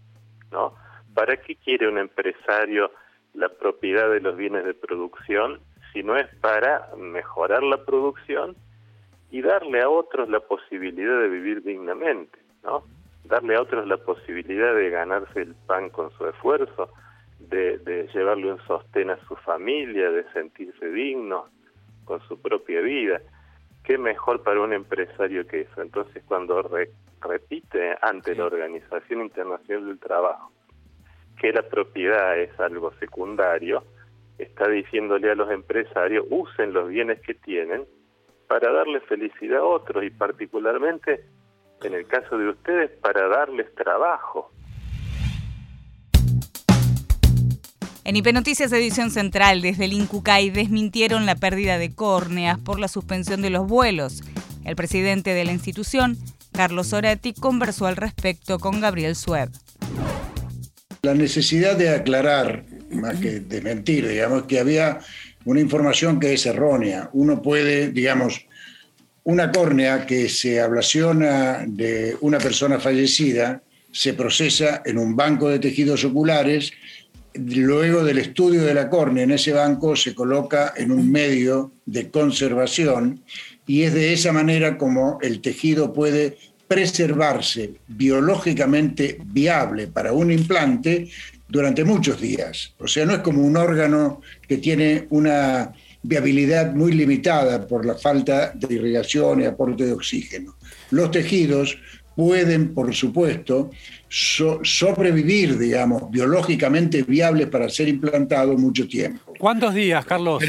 ¿no? 0.53 0.75
¿Para 1.15 1.37
qué 1.39 1.57
quiere 1.57 1.89
un 1.89 1.99
empresario 1.99 2.91
la 3.33 3.49
propiedad 3.49 4.11
de 4.11 4.21
los 4.21 4.37
bienes 4.37 4.65
de 4.65 4.75
producción 4.75 5.61
si 5.93 6.03
no 6.03 6.17
es 6.17 6.29
para 6.37 6.89
mejorar 6.99 7.63
la 7.63 7.85
producción 7.85 8.57
y 9.31 9.41
darle 9.41 9.81
a 9.81 9.89
otros 9.89 10.29
la 10.29 10.41
posibilidad 10.41 11.19
de 11.19 11.29
vivir 11.29 11.63
dignamente, 11.63 12.39
¿no? 12.63 12.85
Darle 13.25 13.57
a 13.57 13.63
otros 13.63 13.87
la 13.87 13.97
posibilidad 13.97 14.75
de 14.75 14.91
ganarse 14.91 15.41
el 15.41 15.55
pan 15.67 15.89
con 15.89 16.11
su 16.13 16.27
esfuerzo, 16.27 16.91
de, 17.39 17.79
de 17.79 18.07
llevarle 18.13 18.53
un 18.53 18.61
sostén 18.67 19.11
a 19.11 19.19
su 19.27 19.35
familia, 19.37 20.11
de 20.11 20.31
sentirse 20.33 20.91
digno 20.91 21.47
con 22.05 22.21
su 22.29 22.41
propia 22.41 22.81
vida 22.81 23.21
qué 23.85 23.99
mejor 23.99 24.43
para 24.43 24.61
un 24.61 24.73
empresario 24.73 25.47
que 25.47 25.63
eso. 25.63 25.83
Entonces, 25.83 26.25
cuando 26.27 26.63
repite 27.21 27.97
ante 28.03 28.35
la 28.35 28.47
Organización 28.47 29.21
Internacional 29.21 29.87
del 29.87 29.99
Trabajo 30.01 30.51
que 31.39 31.53
la 31.53 31.63
propiedad 31.63 32.39
es 32.39 32.59
algo 32.59 32.93
secundario, 32.95 33.85
está 34.39 34.69
diciéndole 34.69 35.31
a 35.31 35.35
los 35.35 35.51
empresarios, 35.51 36.27
usen 36.31 36.73
los 36.73 36.89
bienes 36.89 37.21
que 37.21 37.35
tienen 37.35 37.85
para 38.49 38.73
darle 38.73 39.01
felicidad 39.01 39.59
a 39.59 39.65
otros 39.65 40.05
y 40.05 40.11
particularmente, 40.11 41.25
en 41.83 41.95
el 41.95 42.07
caso 42.07 42.39
de 42.39 42.51
ustedes, 42.51 42.91
para 43.01 43.29
darles 43.29 43.75
trabajo. 43.75 44.51
En 48.07 48.17
IP 48.17 48.35
Noticias 48.35 48.71
Edición 48.71 49.11
Central, 49.11 49.63
desde 49.63 49.87
el 49.87 49.95
Incucay, 49.95 50.51
desmintieron 50.51 51.25
la 51.25 51.37
pérdida 51.37 51.79
de 51.79 51.95
córneas 51.95 52.59
por 52.59 52.79
la 52.79 52.89
suspensión 52.89 53.41
de 53.41 53.49
los 53.49 53.67
vuelos. 53.67 54.23
El 54.67 54.77
presidente 54.77 55.33
de 55.33 55.47
la 55.47 55.53
institución, 55.53 56.19
Carlos 56.53 56.93
Oretti, 56.93 57.33
conversó 57.33 57.87
al 57.87 57.97
respecto 57.97 58.59
con 58.59 58.83
Gabriel 58.83 59.17
Sueb. 59.17 59.49
La 61.01 61.15
necesidad 61.15 61.79
de 61.79 61.89
aclarar, 61.89 62.67
más 62.91 63.19
que 63.21 63.41
de 63.41 63.63
mentir, 63.63 64.07
digamos, 64.07 64.43
que 64.43 64.61
había 64.61 64.99
una 65.47 65.61
información 65.61 66.21
que 66.21 66.35
es 66.35 66.45
errónea. 66.45 67.09
Uno 67.15 67.41
puede, 67.41 67.89
digamos, 67.89 68.45
una 69.23 69.51
córnea 69.51 70.05
que 70.05 70.29
se 70.29 70.61
ablaciona 70.61 71.65
de 71.67 72.19
una 72.21 72.37
persona 72.37 72.79
fallecida 72.79 73.63
se 73.95 74.13
procesa 74.13 74.83
en 74.85 74.99
un 74.99 75.15
banco 75.15 75.49
de 75.49 75.61
tejidos 75.61 76.05
oculares 76.05 76.73
luego 77.35 78.05
del 78.05 78.19
estudio 78.19 78.63
de 78.63 78.75
la 78.75 78.89
córnea 78.89 79.25
en 79.25 79.33
ese 79.33 79.53
banco 79.53 79.97
se 79.97 80.15
coloca 80.15 80.73
en 80.77 80.93
un 80.93 81.11
medio 81.11 81.73
de 81.85 82.11
conservación 82.11 83.23
y 83.67 83.83
es 83.83 83.95
de 83.95 84.13
esa 84.13 84.33
manera 84.33 84.79
como 84.79 85.19
el 85.21 85.41
tejido 85.41 85.93
puede 85.93 86.37
preservarse 86.69 87.75
biológicamente 87.89 89.19
viable 89.25 89.87
para 89.89 90.13
un 90.13 90.33
implante 90.33 91.09
durante 91.49 91.85
muchos 91.85 92.21
días. 92.21 92.75
O 92.79 92.89
sea, 92.89 93.05
no 93.05 93.15
es 93.15 93.21
como 93.21 93.43
un 93.43 93.57
órgano 93.57 94.21
que 94.49 94.59
tiene 94.59 95.07
una 95.11 95.73
viabilidad 96.03 96.75
muy 96.75 96.93
limitada 96.93 97.67
por 97.67 97.85
la 97.85 97.95
falta 97.97 98.53
de 98.55 98.75
irrigación 98.75 99.41
y 99.41 99.47
aporte 99.47 99.85
de 99.85 99.93
oxígeno. 99.93 100.57
Los 100.91 101.11
tejidos 101.11 101.79
pueden, 102.17 102.75
por 102.75 102.95
supuesto, 102.95 103.71
sobrevivir, 104.09 105.59
digamos, 105.59 106.11
biológicamente 106.11 107.03
viables 107.03 107.49
para 107.49 107.69
ser 107.69 107.89
implantados 107.89 108.59
mucho 108.59 108.87
tiempo. 108.87 109.35
¿Cuántos 109.39 109.75
días, 109.75 110.05
Carlos? 110.05 110.43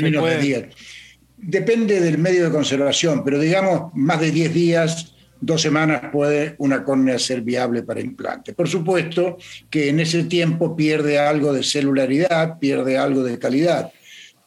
Depende 1.37 1.99
del 1.99 2.17
medio 2.17 2.45
de 2.45 2.51
conservación, 2.51 3.23
pero 3.23 3.39
digamos, 3.39 3.91
más 3.93 4.19
de 4.21 4.31
10 4.31 4.53
días, 4.53 5.15
dos 5.41 5.61
semanas 5.61 6.01
puede 6.11 6.55
una 6.59 6.83
córnea 6.83 7.19
ser 7.19 7.41
viable 7.41 7.83
para 7.83 8.01
implante. 8.01 8.53
Por 8.53 8.67
supuesto 8.67 9.37
que 9.69 9.89
en 9.89 9.99
ese 9.99 10.23
tiempo 10.23 10.75
pierde 10.75 11.19
algo 11.19 11.53
de 11.53 11.63
celularidad, 11.63 12.57
pierde 12.57 12.97
algo 12.97 13.23
de 13.23 13.37
calidad, 13.37 13.91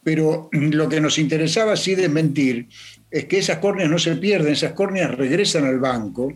pero 0.02 0.48
lo 0.52 0.88
que 0.88 1.00
nos 1.00 1.18
interesaba 1.18 1.76
sí 1.76 1.94
desmentir 1.94 2.68
es 3.11 3.26
que 3.26 3.38
esas 3.38 3.59
córneas 3.59 3.90
no 3.90 3.98
se 3.98 4.16
pierden, 4.16 4.52
esas 4.52 4.72
córneas 4.72 5.14
regresan 5.14 5.66
al 5.66 5.78
banco 5.78 6.33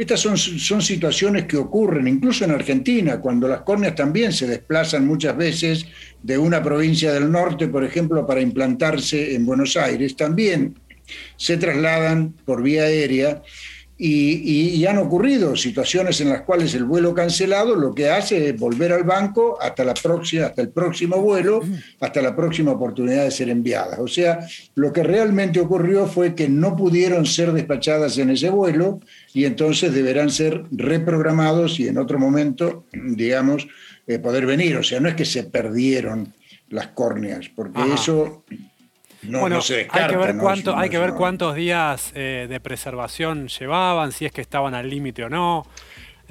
estas 0.00 0.20
son, 0.20 0.38
son 0.38 0.80
situaciones 0.80 1.44
que 1.44 1.58
ocurren 1.58 2.08
incluso 2.08 2.46
en 2.46 2.52
Argentina, 2.52 3.20
cuando 3.20 3.46
las 3.46 3.60
córneas 3.60 3.94
también 3.94 4.32
se 4.32 4.46
desplazan 4.46 5.06
muchas 5.06 5.36
veces 5.36 5.84
de 6.22 6.38
una 6.38 6.62
provincia 6.62 7.12
del 7.12 7.30
norte, 7.30 7.68
por 7.68 7.84
ejemplo, 7.84 8.26
para 8.26 8.40
implantarse 8.40 9.34
en 9.34 9.44
Buenos 9.44 9.76
Aires. 9.76 10.16
También 10.16 10.74
se 11.36 11.58
trasladan 11.58 12.32
por 12.46 12.62
vía 12.62 12.84
aérea 12.84 13.42
y, 14.02 14.86
han 14.86 14.96
ocurrido 14.96 15.54
situaciones 15.54 16.20
en 16.22 16.30
las 16.30 16.40
cuales 16.42 16.74
el 16.74 16.84
vuelo 16.84 17.12
cancelado 17.12 17.76
lo 17.76 17.94
que 17.94 18.08
hace 18.08 18.48
es 18.48 18.58
volver 18.58 18.92
al 18.92 19.04
banco 19.04 19.58
hasta, 19.60 19.84
la 19.84 19.92
próxima, 19.92 20.46
hasta 20.46 20.62
el 20.62 20.70
próximo 20.70 21.18
vuelo, 21.18 21.60
hasta 22.00 22.22
la 22.22 22.34
próxima 22.34 22.72
oportunidad 22.72 23.24
de 23.24 23.30
ser 23.30 23.50
enviadas. 23.50 23.98
O 23.98 24.08
sea, 24.08 24.40
lo 24.74 24.90
que 24.92 25.02
realmente 25.02 25.60
ocurrió 25.60 26.06
fue 26.06 26.34
que 26.34 26.48
no 26.48 26.76
pudieron 26.76 27.26
ser 27.26 27.52
despachadas 27.52 28.16
en 28.16 28.30
ese 28.30 28.48
vuelo 28.48 29.00
y 29.34 29.44
entonces 29.44 29.92
deberán 29.92 30.30
ser 30.30 30.64
reprogramados 30.70 31.78
y 31.78 31.88
en 31.88 31.98
otro 31.98 32.18
momento, 32.18 32.86
digamos, 32.92 33.68
eh, 34.06 34.18
poder 34.18 34.46
venir. 34.46 34.78
O 34.78 34.82
sea, 34.82 34.98
no 35.00 35.10
es 35.10 35.14
que 35.14 35.26
se 35.26 35.44
perdieron 35.44 36.32
las 36.70 36.88
córneas, 36.88 37.50
porque 37.54 37.80
eso 37.92 38.44
no, 39.22 39.40
bueno, 39.40 39.60
se 39.60 39.86
hay 39.90 40.08
que 40.08 40.16
ver, 40.16 40.36
cuánto, 40.36 40.76
hay 40.76 40.88
que 40.88 40.98
ver 40.98 41.12
cuántos 41.12 41.54
días 41.54 42.12
eh, 42.14 42.46
de 42.48 42.60
preservación 42.60 43.48
llevaban, 43.48 44.12
si 44.12 44.26
es 44.26 44.32
que 44.32 44.40
estaban 44.40 44.74
al 44.74 44.88
límite 44.88 45.24
o 45.24 45.28
no. 45.28 45.66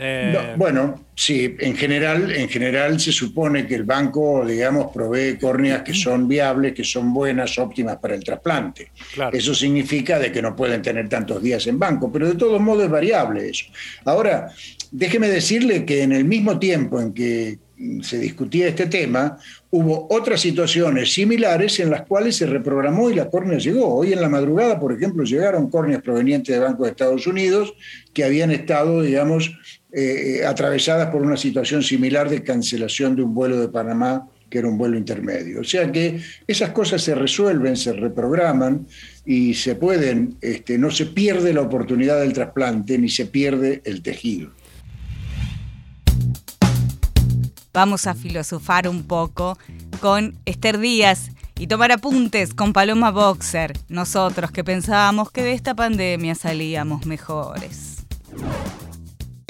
Eh, 0.02 0.54
bueno, 0.56 1.08
sí, 1.14 1.58
en 1.60 1.76
general, 1.76 2.32
en 2.32 2.48
general 2.48 2.98
se 3.02 3.12
supone 3.12 3.68
que 3.68 3.76
el 3.76 3.84
banco, 3.84 4.46
digamos, 4.46 4.94
provee 4.94 5.38
córneas 5.38 5.84
que 5.84 5.94
son 5.94 6.26
viables, 6.26 6.74
que 6.74 6.86
son 6.86 7.14
buenas, 7.14 7.60
óptimas 7.60 7.98
para 7.98 8.16
el 8.16 8.24
trasplante. 8.24 8.92
Eso 9.34 9.54
significa 9.54 10.18
de 10.18 10.32
que 10.32 10.42
no 10.42 10.56
pueden 10.56 10.82
tener 10.82 11.10
tantos 11.10 11.44
días 11.44 11.68
en 11.68 11.78
banco, 11.78 12.10
pero 12.10 12.30
de 12.30 12.36
todos 12.36 12.62
modos 12.62 12.86
es 12.86 12.90
variable 12.90 13.50
eso. 13.50 13.66
Ahora, 14.06 14.50
déjeme 14.90 15.28
decirle 15.28 15.84
que 15.84 16.02
en 16.02 16.14
el 16.14 16.24
mismo 16.24 16.58
tiempo 16.58 17.02
en 17.02 17.14
que 17.14 17.60
se 18.02 18.20
discutía 18.20 18.68
este 18.68 18.88
tema, 18.88 19.38
hubo 19.72 20.08
otras 20.10 20.42
situaciones 20.42 21.14
similares 21.14 21.80
en 21.80 21.90
las 21.90 22.02
cuales 22.02 22.36
se 22.36 22.46
reprogramó 22.46 23.10
y 23.10 23.16
la 23.16 23.30
córnea 23.30 23.58
llegó. 23.58 23.96
Hoy 23.96 24.14
en 24.14 24.22
la 24.22 24.30
madrugada, 24.30 24.80
por 24.80 24.92
ejemplo, 24.92 25.24
llegaron 25.24 25.70
córneas 25.70 26.02
provenientes 26.02 26.54
de 26.54 26.62
Banco 26.62 26.84
de 26.84 26.92
Estados 26.92 27.26
Unidos 27.28 27.74
que 28.14 28.24
habían 28.24 28.52
estado, 28.52 29.02
digamos, 29.02 29.58
eh, 29.92 30.44
atravesadas 30.46 31.10
por 31.10 31.22
una 31.22 31.38
situación 31.38 31.82
similar 31.82 32.30
de 32.30 32.44
cancelación 32.44 33.16
de 33.16 33.24
un 33.24 33.34
vuelo 33.34 33.60
de 33.60 33.70
Panamá 33.70 34.28
que 34.50 34.60
era 34.60 34.68
un 34.68 34.78
vuelo 34.78 34.98
intermedio. 34.98 35.62
O 35.62 35.64
sea 35.64 35.92
que 35.92 36.20
esas 36.48 36.72
cosas 36.72 37.02
se 37.04 37.16
resuelven, 37.16 37.78
se 37.78 37.94
reprograman 37.94 38.88
y 39.26 39.54
se 39.54 39.76
pueden, 39.76 40.36
este, 40.42 40.78
no 40.78 40.90
se 40.92 41.06
pierde 41.06 41.54
la 41.54 41.62
oportunidad 41.62 42.20
del 42.20 42.34
trasplante 42.34 42.98
ni 42.98 43.10
se 43.10 43.28
pierde 43.28 43.82
el 43.86 44.02
tejido. 44.02 44.52
Vamos 47.72 48.08
a 48.08 48.16
filosofar 48.16 48.88
un 48.88 49.06
poco 49.06 49.58
con 50.02 50.40
Esther 50.46 50.80
Díaz 50.80 51.30
y 51.58 51.68
tomar 51.68 51.92
apuntes 51.92 52.54
con 52.54 52.74
Paloma 52.74 53.12
Boxer, 53.12 53.74
nosotros 53.90 54.52
que 54.52 54.64
pensábamos 54.64 55.30
que 55.32 55.44
de 55.44 55.54
esta 55.54 55.76
pandemia 55.76 56.34
salíamos 56.34 57.06
mejores. 57.06 57.98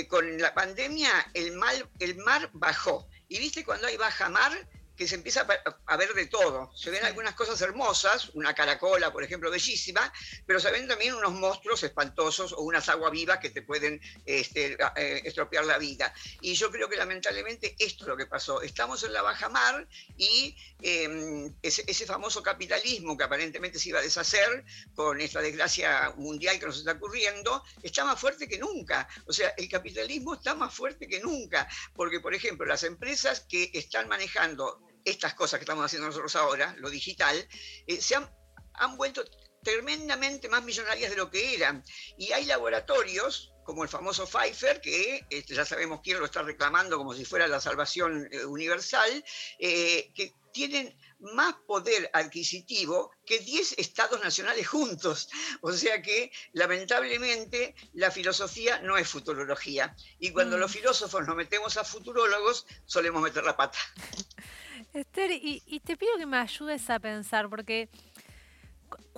Con 0.09 0.37
la 0.39 0.53
pandemia 0.53 1.09
el, 1.33 1.55
mal, 1.55 1.87
el 1.99 2.17
mar 2.17 2.49
bajó. 2.53 3.07
Y 3.27 3.37
viste 3.39 3.63
cuando 3.63 3.87
hay 3.87 3.95
baja 3.95 4.27
mar, 4.27 4.51
que 4.99 5.07
se 5.07 5.15
empieza 5.15 5.47
a 5.85 5.95
ver 5.95 6.13
de 6.13 6.25
todo. 6.25 6.73
Se 6.75 6.91
ven 6.91 7.05
algunas 7.05 7.33
cosas 7.33 7.61
hermosas, 7.61 8.31
una 8.33 8.53
caracola, 8.53 9.13
por 9.13 9.23
ejemplo, 9.23 9.49
bellísima, 9.49 10.11
pero 10.45 10.59
se 10.59 10.69
ven 10.71 10.89
también 10.89 11.13
unos 11.13 11.31
monstruos 11.31 11.81
espantosos 11.83 12.51
o 12.51 12.63
unas 12.63 12.89
aguas 12.89 13.13
vivas 13.13 13.39
que 13.39 13.49
te 13.49 13.61
pueden 13.61 14.01
este, 14.25 14.77
eh, 14.97 15.21
estropear 15.23 15.63
la 15.63 15.77
vida. 15.77 16.13
Y 16.41 16.53
yo 16.55 16.69
creo 16.69 16.89
que 16.89 16.97
lamentablemente 16.97 17.77
esto 17.79 18.03
es 18.03 18.07
lo 18.09 18.17
que 18.17 18.25
pasó. 18.25 18.61
Estamos 18.61 19.01
en 19.05 19.13
la 19.13 19.21
baja 19.21 19.47
mar 19.47 19.87
y 20.17 20.53
em, 20.81 21.55
ese, 21.61 22.05
famoso 22.05 22.43
capitalismo 22.43 23.15
que 23.15 23.23
aparentemente 23.23 23.79
se 23.79 23.89
iba 23.89 23.99
a 23.99 24.01
deshacer 24.01 24.65
con 24.95 25.21
esta 25.21 25.39
desgracia 25.39 26.13
mundial 26.17 26.59
que 26.59 26.65
nos 26.65 26.77
está 26.77 26.91
ocurriendo, 26.91 27.63
está 27.81 28.03
más 28.03 28.19
fuerte 28.19 28.49
que 28.49 28.57
nunca. 28.57 29.07
O 29.27 29.31
sea, 29.31 29.53
el 29.55 29.69
capitalismo 29.69 30.33
está 30.33 30.55
más 30.55 30.73
fuerte 30.73 31.07
que 31.07 31.21
nunca, 31.21 31.69
porque, 31.95 32.19
por 32.19 32.35
ejemplo, 32.35 32.65
las 32.65 32.83
empresas 32.83 33.45
que 33.47 33.71
están 33.73 34.09
manejando 34.09 34.88
estas 35.09 35.33
cosas 35.33 35.59
que 35.59 35.63
estamos 35.63 35.85
haciendo 35.85 36.07
nosotros 36.07 36.35
ahora, 36.35 36.75
lo 36.77 36.89
digital, 36.89 37.47
eh, 37.87 38.01
se 38.01 38.15
han, 38.15 38.29
han 38.73 38.97
vuelto 38.97 39.23
tremendamente 39.63 40.49
más 40.49 40.63
millonarias 40.63 41.11
de 41.11 41.17
lo 41.17 41.29
que 41.29 41.55
eran. 41.55 41.83
Y 42.17 42.31
hay 42.31 42.45
laboratorios 42.45 43.53
como 43.69 43.83
el 43.83 43.89
famoso 43.89 44.25
Pfeiffer, 44.25 44.81
que 44.81 45.27
este, 45.29 45.53
ya 45.53 45.63
sabemos 45.63 46.01
quién 46.03 46.17
lo 46.17 46.25
está 46.25 46.41
reclamando 46.41 46.97
como 46.97 47.13
si 47.13 47.23
fuera 47.23 47.47
la 47.47 47.59
salvación 47.59 48.27
eh, 48.31 48.43
universal, 48.43 49.23
eh, 49.59 50.11
que 50.15 50.33
tienen 50.51 50.97
más 51.19 51.53
poder 51.67 52.09
adquisitivo 52.13 53.11
que 53.27 53.37
10 53.37 53.75
estados 53.77 54.19
nacionales 54.21 54.67
juntos. 54.67 55.29
O 55.61 55.71
sea 55.71 56.01
que, 56.01 56.31
lamentablemente, 56.53 57.75
la 57.93 58.09
filosofía 58.09 58.79
no 58.79 58.97
es 58.97 59.07
futurología. 59.07 59.95
Y 60.19 60.31
cuando 60.31 60.57
mm. 60.57 60.59
los 60.61 60.71
filósofos 60.71 61.27
nos 61.27 61.35
metemos 61.35 61.77
a 61.77 61.83
futurólogos, 61.83 62.65
solemos 62.85 63.21
meter 63.21 63.43
la 63.43 63.55
pata. 63.55 63.77
Esther, 64.93 65.31
y, 65.31 65.79
te 65.81 65.95
pido 65.95 66.17
que 66.17 66.25
me 66.25 66.37
ayudes 66.37 66.89
a 66.89 66.99
pensar, 66.99 67.49
porque 67.49 67.89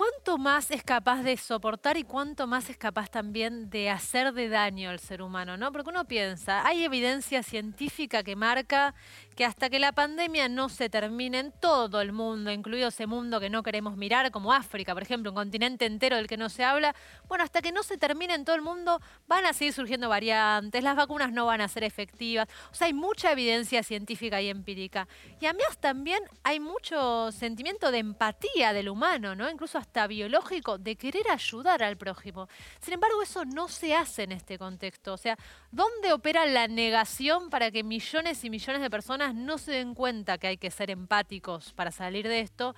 ¿cuánto 0.01 0.39
más 0.39 0.71
es 0.71 0.83
capaz 0.83 1.21
de 1.21 1.37
soportar 1.37 1.95
y 1.95 2.03
cuánto 2.03 2.47
más 2.47 2.71
es 2.71 2.77
capaz 2.77 3.11
también 3.11 3.69
de 3.69 3.91
hacer 3.91 4.33
de 4.33 4.49
daño 4.49 4.89
al 4.89 4.97
ser 4.97 5.21
humano? 5.21 5.57
¿no? 5.57 5.71
Porque 5.71 5.91
uno 5.91 6.05
piensa, 6.05 6.65
hay 6.65 6.83
evidencia 6.83 7.43
científica 7.43 8.23
que 8.23 8.35
marca 8.35 8.95
que 9.35 9.45
hasta 9.45 9.69
que 9.69 9.77
la 9.77 9.91
pandemia 9.91 10.49
no 10.49 10.69
se 10.69 10.89
termine 10.89 11.37
en 11.37 11.51
todo 11.51 12.01
el 12.01 12.13
mundo, 12.13 12.51
incluido 12.51 12.87
ese 12.87 13.05
mundo 13.05 13.39
que 13.39 13.51
no 13.51 13.61
queremos 13.61 13.95
mirar, 13.95 14.31
como 14.31 14.51
África, 14.51 14.93
por 14.93 15.03
ejemplo, 15.03 15.29
un 15.29 15.35
continente 15.35 15.85
entero 15.85 16.15
del 16.15 16.27
que 16.27 16.35
no 16.35 16.49
se 16.49 16.63
habla, 16.63 16.95
bueno, 17.27 17.43
hasta 17.43 17.61
que 17.61 17.71
no 17.71 17.83
se 17.83 17.97
termine 17.97 18.33
en 18.33 18.43
todo 18.43 18.55
el 18.55 18.63
mundo 18.63 18.99
van 19.27 19.45
a 19.45 19.53
seguir 19.53 19.73
surgiendo 19.73 20.09
variantes, 20.09 20.83
las 20.83 20.95
vacunas 20.95 21.31
no 21.31 21.45
van 21.45 21.61
a 21.61 21.67
ser 21.67 21.83
efectivas, 21.83 22.47
o 22.71 22.75
sea, 22.75 22.87
hay 22.87 22.93
mucha 22.93 23.31
evidencia 23.31 23.83
científica 23.83 24.41
y 24.41 24.49
empírica. 24.49 25.07
Y 25.39 25.45
además 25.45 25.77
también 25.79 26.23
hay 26.41 26.59
mucho 26.59 27.31
sentimiento 27.31 27.91
de 27.91 27.99
empatía 27.99 28.73
del 28.73 28.89
humano, 28.89 29.35
¿no? 29.35 29.49
Incluso 29.49 29.77
hasta 29.77 29.90
biológico, 30.07 30.77
de 30.77 30.95
querer 30.95 31.29
ayudar 31.29 31.83
al 31.83 31.97
prójimo. 31.97 32.47
Sin 32.79 32.93
embargo, 32.93 33.21
eso 33.21 33.45
no 33.45 33.67
se 33.67 33.95
hace 33.95 34.23
en 34.23 34.31
este 34.31 34.57
contexto. 34.57 35.13
O 35.13 35.17
sea, 35.17 35.37
¿dónde 35.71 36.13
opera 36.13 36.45
la 36.45 36.67
negación 36.67 37.49
para 37.49 37.71
que 37.71 37.83
millones 37.83 38.43
y 38.43 38.49
millones 38.49 38.81
de 38.81 38.89
personas 38.89 39.35
no 39.35 39.57
se 39.57 39.71
den 39.71 39.93
cuenta 39.93 40.37
que 40.37 40.47
hay 40.47 40.57
que 40.57 40.71
ser 40.71 40.89
empáticos 40.89 41.73
para 41.73 41.91
salir 41.91 42.27
de 42.27 42.41
esto. 42.41 42.75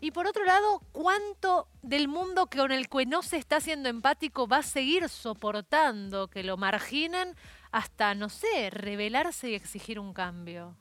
Y 0.00 0.10
por 0.10 0.26
otro 0.26 0.44
lado, 0.44 0.80
¿cuánto 0.90 1.68
del 1.82 2.08
mundo 2.08 2.48
con 2.48 2.72
el 2.72 2.88
que 2.88 3.06
no 3.06 3.22
se 3.22 3.36
está 3.36 3.60
siendo 3.60 3.88
empático 3.88 4.48
va 4.48 4.58
a 4.58 4.62
seguir 4.62 5.08
soportando 5.08 6.28
que 6.28 6.42
lo 6.42 6.56
marginen 6.56 7.36
hasta, 7.70 8.14
no 8.14 8.28
sé, 8.28 8.70
rebelarse 8.70 9.50
y 9.50 9.54
exigir 9.54 10.00
un 10.00 10.12
cambio? 10.12 10.76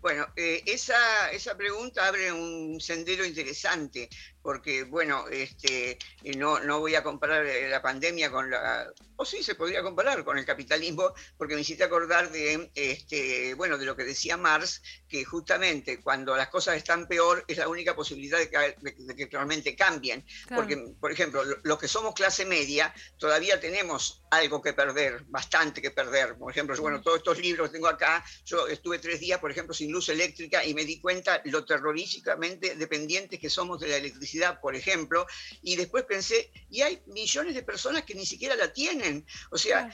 Bueno, 0.00 0.26
eh, 0.34 0.62
esa, 0.66 1.30
esa 1.30 1.56
pregunta 1.56 2.08
abre 2.08 2.32
un 2.32 2.80
sendero 2.80 3.24
interesante, 3.24 4.08
porque, 4.42 4.84
bueno, 4.84 5.26
este, 5.28 5.98
no, 6.36 6.60
no 6.60 6.80
voy 6.80 6.94
a 6.94 7.02
comparar 7.02 7.46
eh, 7.46 7.68
la 7.68 7.80
pandemia 7.80 8.30
con 8.30 8.50
la, 8.50 8.92
o 9.16 9.24
sí 9.24 9.42
se 9.42 9.54
podría 9.54 9.82
comparar 9.82 10.24
con 10.24 10.36
el 10.36 10.44
capitalismo, 10.44 11.14
porque 11.36 11.54
me 11.54 11.60
hiciste 11.60 11.84
acordar 11.84 12.30
de, 12.30 12.70
este, 12.74 13.54
bueno, 13.54 13.78
de 13.78 13.86
lo 13.86 13.96
que 13.96 14.04
decía 14.04 14.36
Marx, 14.36 14.82
que 15.08 15.24
justamente 15.24 16.00
cuando 16.00 16.36
las 16.36 16.48
cosas 16.48 16.76
están 16.76 17.06
peor 17.06 17.44
es 17.46 17.58
la 17.58 17.68
única 17.68 17.94
posibilidad 17.94 18.38
de 18.38 18.50
que, 18.50 19.28
realmente 19.30 19.76
cambien. 19.76 20.24
Porque, 20.54 20.76
por 21.00 21.12
ejemplo, 21.12 21.42
los 21.62 21.78
que 21.78 21.88
somos 21.88 22.14
clase 22.14 22.44
media 22.44 22.92
todavía 23.18 23.60
tenemos 23.60 24.22
algo 24.30 24.60
que 24.60 24.72
perder, 24.72 25.22
bastante 25.28 25.80
que 25.80 25.90
perder. 25.90 26.36
Por 26.36 26.50
ejemplo, 26.50 26.74
bueno, 26.80 27.00
todos 27.00 27.18
estos 27.18 27.38
libros 27.38 27.68
que 27.68 27.74
tengo 27.74 27.88
acá, 27.88 28.24
yo 28.44 28.66
estuve 28.66 28.98
tres 28.98 29.20
días, 29.20 29.38
por 29.38 29.50
ejemplo, 29.50 29.74
sin 29.74 29.92
luz 29.92 30.08
eléctrica 30.08 30.64
y 30.64 30.74
me 30.74 30.84
di 30.84 31.00
cuenta 31.00 31.40
lo 31.44 31.64
terroríficamente 31.64 32.74
dependientes 32.74 33.38
que 33.38 33.50
somos 33.50 33.78
de 33.80 33.88
la 33.88 33.96
electricidad, 33.96 34.31
por 34.60 34.74
ejemplo, 34.74 35.26
y 35.62 35.76
después 35.76 36.04
pensé, 36.04 36.50
y 36.70 36.82
hay 36.82 37.02
millones 37.06 37.54
de 37.54 37.62
personas 37.62 38.02
que 38.04 38.14
ni 38.14 38.26
siquiera 38.26 38.56
la 38.56 38.72
tienen 38.72 39.24
o 39.50 39.58
sea, 39.58 39.90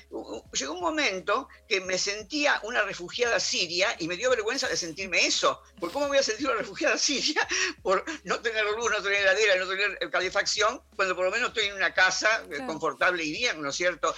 llegó 0.52 0.72
un 0.72 0.80
momento 0.80 1.48
que 1.68 1.80
me 1.80 1.98
sentía 1.98 2.60
una 2.62 2.82
refugiada 2.82 3.40
siria 3.40 3.94
y 3.98 4.08
me 4.08 4.16
dio 4.16 4.30
vergüenza 4.30 4.68
de 4.68 4.76
sentirme 4.76 5.26
eso. 5.26 5.62
¿Por 5.78 5.92
cómo 5.92 6.08
voy 6.08 6.18
a 6.18 6.22
sentir 6.22 6.46
una 6.46 6.56
refugiada 6.56 6.98
siria? 6.98 7.46
Por 7.82 8.04
no 8.24 8.40
tener 8.40 8.64
luz, 8.64 8.90
no 8.90 9.02
tener 9.02 9.22
heladera, 9.22 9.56
no 9.56 9.68
tener 9.68 10.10
calefacción, 10.10 10.82
cuando 10.96 11.14
por 11.14 11.24
lo 11.24 11.30
menos 11.30 11.48
estoy 11.48 11.66
en 11.66 11.74
una 11.74 11.94
casa 11.94 12.44
eh, 12.50 12.58
confortable 12.66 13.24
y 13.24 13.32
bien, 13.32 13.60
¿no 13.62 13.70
es 13.70 13.76
cierto? 13.76 14.14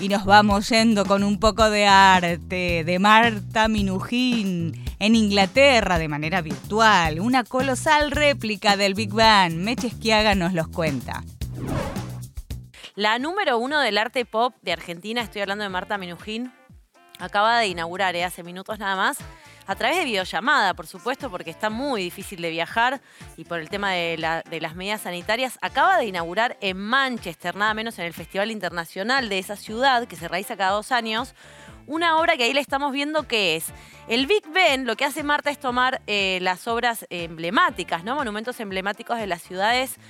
Y 0.00 0.08
nos 0.08 0.24
vamos 0.24 0.70
yendo 0.70 1.04
con 1.04 1.22
un 1.22 1.38
poco 1.38 1.68
de 1.68 1.86
arte 1.86 2.84
de 2.84 2.98
Marta 2.98 3.68
Minujín 3.68 4.72
en 4.98 5.14
Inglaterra 5.14 5.98
de 5.98 6.08
manera 6.08 6.40
virtual. 6.40 7.20
Una 7.20 7.44
colosal 7.44 8.10
réplica 8.10 8.78
del 8.78 8.94
Big 8.94 9.12
Bang. 9.12 9.52
Meche 9.56 9.88
Esquiaga 9.88 10.34
nos 10.34 10.54
los 10.54 10.68
cuenta. 10.68 11.22
La 12.94 13.18
número 13.18 13.58
uno 13.58 13.78
del 13.80 13.98
arte 13.98 14.24
pop 14.24 14.54
de 14.62 14.72
Argentina, 14.72 15.20
estoy 15.20 15.42
hablando 15.42 15.64
de 15.64 15.70
Marta 15.70 15.98
Minujín, 15.98 16.50
acaba 17.18 17.58
de 17.58 17.66
inaugurar 17.66 18.16
eh, 18.16 18.24
hace 18.24 18.42
minutos 18.42 18.78
nada 18.78 18.96
más, 18.96 19.18
a 19.70 19.76
través 19.76 19.98
de 19.98 20.04
videollamada, 20.04 20.74
por 20.74 20.88
supuesto, 20.88 21.30
porque 21.30 21.50
está 21.50 21.70
muy 21.70 22.02
difícil 22.02 22.42
de 22.42 22.50
viajar 22.50 23.00
y 23.36 23.44
por 23.44 23.60
el 23.60 23.68
tema 23.68 23.92
de, 23.92 24.16
las 24.18 24.74
medidas 24.74 25.02
sanitarias, 25.02 25.60
acaba 25.62 25.96
de 25.96 26.06
inaugurar 26.06 26.56
en 26.60 26.76
Manchester, 26.76 27.54
nada 27.54 27.72
menos 27.72 27.96
en 28.00 28.06
el 28.06 28.12
Festival 28.12 28.50
Internacional 28.50 29.28
de 29.28 29.38
esa 29.38 29.54
ciudad, 29.54 30.08
que 30.08 30.16
se 30.16 30.26
realiza 30.26 30.56
cada 30.56 30.72
dos 30.72 30.90
años, 30.90 31.36
una 31.86 32.18
obra 32.18 32.36
que 32.36 32.42
ahí 32.42 32.52
le 32.52 32.60
estamos 32.60 32.90
viendo 32.90 33.28
que 33.28 33.54
es 33.54 33.66
el 34.08 34.26
Big 34.26 34.42
Ben, 34.52 34.88
lo 34.88 34.96
que 34.96 35.04
hace 35.04 35.22
Marta 35.22 35.50
es 35.50 35.60
tomar 35.60 36.02
eh, 36.08 36.40
las 36.42 36.66
obras 36.66 37.06
emblemáticas, 37.08 38.02
¿no? 38.02 38.16
Monumentos 38.16 38.58
emblemáticos 38.58 39.20
de 39.20 39.28
las 39.28 39.40
ciudades 39.40 40.00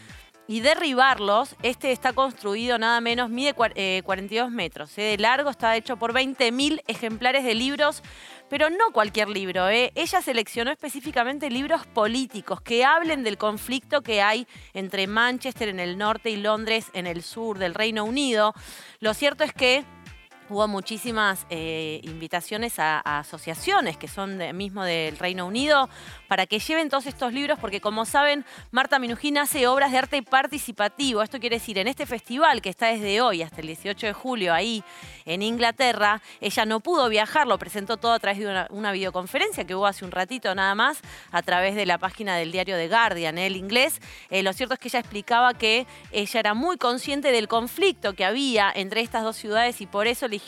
y 0.51 0.63
derribarlos. 0.63 1.55
Este 1.63 1.93
está 1.93 2.13
construido 2.13 2.77
nada 2.77 3.01
menos, 3.01 3.31
mide 3.31 3.55
42 3.55 3.73
eh, 3.77 4.51
metros. 4.51 4.99
Eh, 4.99 5.03
de 5.03 5.19
largo, 5.19 5.49
está 5.49 5.77
hecho 5.77 5.97
por 5.97 6.13
20.000 6.13 6.83
ejemplares 6.89 7.45
de 7.45 7.55
libros, 7.55 8.03
pero 8.51 8.69
no 8.69 8.91
cualquier 8.93 9.31
libro. 9.31 9.69
Eh. 9.71 9.93
Ella 9.95 10.21
seleccionó 10.21 10.71
específicamente 10.71 11.49
libros 11.49 11.87
políticos 11.87 12.61
que 12.61 12.85
hablen 12.85 13.23
del 13.23 13.39
conflicto 13.39 14.03
que 14.03 14.21
hay 14.21 14.47
entre 14.75 15.07
Manchester 15.07 15.69
en 15.69 15.81
el 15.81 15.97
norte 15.97 16.29
y 16.31 16.37
Londres 16.37 16.91
en 16.93 17.07
el 17.07 17.23
sur 17.23 17.59
del 17.59 17.75
Reino 17.75 18.05
Unido. 18.05 18.53
Lo 18.99 19.15
cierto 19.15 19.45
es 19.45 19.55
que 19.55 19.85
hubo 20.51 20.67
muchísimas 20.67 21.47
eh, 21.49 22.01
invitaciones 22.03 22.79
a, 22.79 22.99
asociaciones 23.01 23.97
que 23.97 24.09
son 24.09 24.37
de, 24.37 24.53
mismo 24.53 24.85
del 24.85 25.17
Reino 25.17 25.47
Unido 25.47 25.89
para 26.29 26.47
que 26.47 26.59
lleven 26.59 26.91
todos 26.91 27.07
estos 27.07 27.33
libros, 27.33 27.59
porque 27.61 27.81
como 27.81 28.05
saben, 28.05 28.45
Marta 28.73 28.99
Minujín 28.99 29.39
hace 29.39 29.67
obras 29.69 29.93
de 29.93 29.99
arte 29.99 30.23
participativo. 30.23 31.23
Esto 31.23 31.39
quiere 31.39 31.57
decir, 31.57 31.79
en 31.79 31.87
este 31.87 32.05
festival 32.05 32.61
que 32.61 32.69
está 32.69 32.89
desde 32.89 33.21
hoy 33.21 33.43
hasta 33.43 33.61
el 33.61 33.69
18 33.69 34.09
de 34.09 34.13
julio 34.13 34.53
ahí 34.53 34.83
en 35.25 35.43
Inglaterra, 35.43 36.21
ella 36.41 36.65
no 36.65 36.81
pudo 36.81 37.09
viajar, 37.09 37.47
lo 37.47 37.59
presentó 37.59 37.97
todo 37.97 38.13
a 38.13 38.19
través 38.19 38.41
de 38.41 38.67
una, 38.71 38.91
videoconferencia 38.91 39.65
que 39.65 39.77
hubo 39.77 39.87
hace 39.87 40.05
un 40.05 40.11
ratito 40.11 40.53
nada 40.55 40.75
más, 40.75 41.01
a 41.31 41.43
través 41.43 41.77
de 41.77 41.87
la 41.87 41.99
página 41.99 42.37
del 42.37 42.51
diario 42.51 42.77
The 42.77 42.89
Guardian, 42.89 43.39
el 43.39 43.57
inglés. 43.57 44.01
Eh, 44.31 44.43
lo 44.43 44.53
cierto 44.53 44.75
es 44.75 44.81
que 44.81 44.89
ella 44.89 44.99
explicaba 44.99 45.55
que 45.55 45.87
ella 46.11 46.41
era 46.41 46.55
muy 46.55 46.77
consciente 46.77 47.31
del 47.31 47.47
conflicto 47.47 48.15
que 48.15 48.25
había 48.25 48.73
entre 48.75 49.01
estas 49.01 49.23
dos 49.23 49.37
ciudades 49.37 49.81
y 49.81 49.87
por 49.87 50.09
eso 50.09 50.27
le 50.27 50.40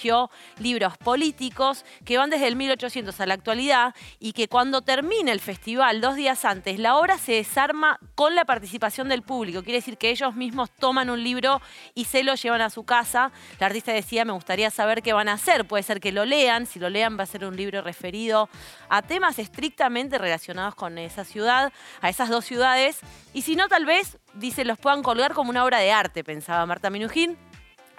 libros 0.59 0.96
políticos 0.98 1.85
que 2.05 2.18
van 2.18 2.31
desde 2.31 2.48
el 2.48 2.57
1800 2.57 3.20
a 3.20 3.26
la 3.26 3.35
actualidad 3.35 3.94
y 4.18 4.33
que 4.33 4.48
cuando 4.48 4.83
termina 4.83 5.33
el 5.33 5.40
festival, 5.40 6.00
dos 6.00 6.16
días 6.16 6.44
antes, 6.44 6.78
la 6.78 6.96
obra 6.96 7.18
se 7.18 7.33
desarma 7.33 7.98
con 8.14 8.35
la 8.35 8.44
participación 8.44 9.09
del 9.09 9.22
público. 9.22 9.62
Quiere 9.62 9.78
decir 9.78 9.98
que 9.98 10.11
ellos 10.11 10.35
mismos 10.35 10.70
toman 10.70 11.11
un 11.11 11.22
libro 11.22 11.61
y 11.94 12.05
se 12.05 12.22
lo 12.22 12.35
llevan 12.35 12.61
a 12.61 12.70
su 12.70 12.85
casa. 12.85 13.33
La 13.59 13.66
artista 13.66 13.92
decía, 13.92 14.24
me 14.24 14.33
gustaría 14.33 14.70
saber 14.70 15.02
qué 15.02 15.12
van 15.12 15.28
a 15.28 15.35
hacer. 15.35 15.66
Puede 15.66 15.83
ser 15.83 16.00
que 16.00 16.12
lo 16.12 16.24
lean, 16.24 16.66
si 16.66 16.78
lo 16.78 16.88
lean 16.88 17.18
va 17.18 17.24
a 17.24 17.26
ser 17.26 17.44
un 17.44 17.57
libro 17.57 17.83
referido 17.83 18.48
a 18.88 19.02
temas 19.02 19.38
estrictamente 19.38 20.18
relacionados 20.18 20.74
con 20.74 20.98
esa 20.98 21.24
ciudad, 21.24 21.72
a 22.00 22.09
esas 22.09 22.28
dos 22.28 22.44
ciudades. 22.44 23.00
Y 23.33 23.42
si 23.42 23.57
no, 23.57 23.68
tal 23.68 23.85
vez, 23.85 24.18
dice, 24.35 24.64
los 24.64 24.78
puedan 24.78 25.02
colgar 25.02 25.33
como 25.35 25.50
una 25.50 25.64
obra 25.64 25.78
de 25.78 25.92
arte, 25.92 26.24
pensaba 26.24 26.64
Marta 26.66 26.90
Minujín. 26.90 27.37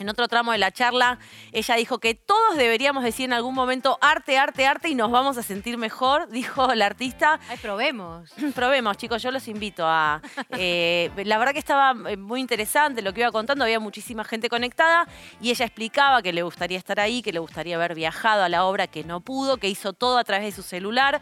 En 0.03 0.09
otro 0.09 0.27
tramo 0.27 0.51
de 0.51 0.57
la 0.57 0.69
charla, 0.69 1.17
ella 1.53 1.75
dijo 1.75 1.99
que 1.99 2.13
todos 2.13 2.57
deberíamos 2.57 3.05
decir 3.05 3.23
en 3.23 3.31
algún 3.31 3.55
momento 3.55 3.97
arte, 4.01 4.37
arte, 4.37 4.67
arte 4.67 4.89
y 4.89 4.95
nos 4.95 5.11
vamos 5.11 5.37
a 5.37 5.43
sentir 5.43 5.77
mejor, 5.77 6.27
dijo 6.29 6.75
la 6.75 6.87
artista. 6.87 7.39
Ay, 7.47 7.57
probemos. 7.61 8.29
probemos, 8.53 8.97
chicos, 8.97 9.23
yo 9.23 9.31
los 9.31 9.47
invito 9.47 9.85
a... 9.87 10.21
Eh, 10.49 11.09
la 11.23 11.37
verdad 11.37 11.53
que 11.53 11.59
estaba 11.59 11.95
eh, 12.09 12.17
muy 12.17 12.41
interesante 12.41 13.01
lo 13.01 13.13
que 13.13 13.21
iba 13.21 13.31
contando, 13.31 13.63
había 13.63 13.79
muchísima 13.79 14.25
gente 14.25 14.49
conectada 14.49 15.07
y 15.39 15.51
ella 15.51 15.65
explicaba 15.65 16.21
que 16.21 16.33
le 16.33 16.43
gustaría 16.43 16.77
estar 16.77 16.99
ahí, 16.99 17.21
que 17.21 17.31
le 17.31 17.39
gustaría 17.39 17.77
haber 17.77 17.95
viajado 17.95 18.43
a 18.43 18.49
la 18.49 18.65
obra, 18.65 18.87
que 18.87 19.05
no 19.05 19.21
pudo, 19.21 19.55
que 19.55 19.69
hizo 19.69 19.93
todo 19.93 20.17
a 20.17 20.25
través 20.25 20.43
de 20.47 20.51
su 20.51 20.63
celular, 20.63 21.21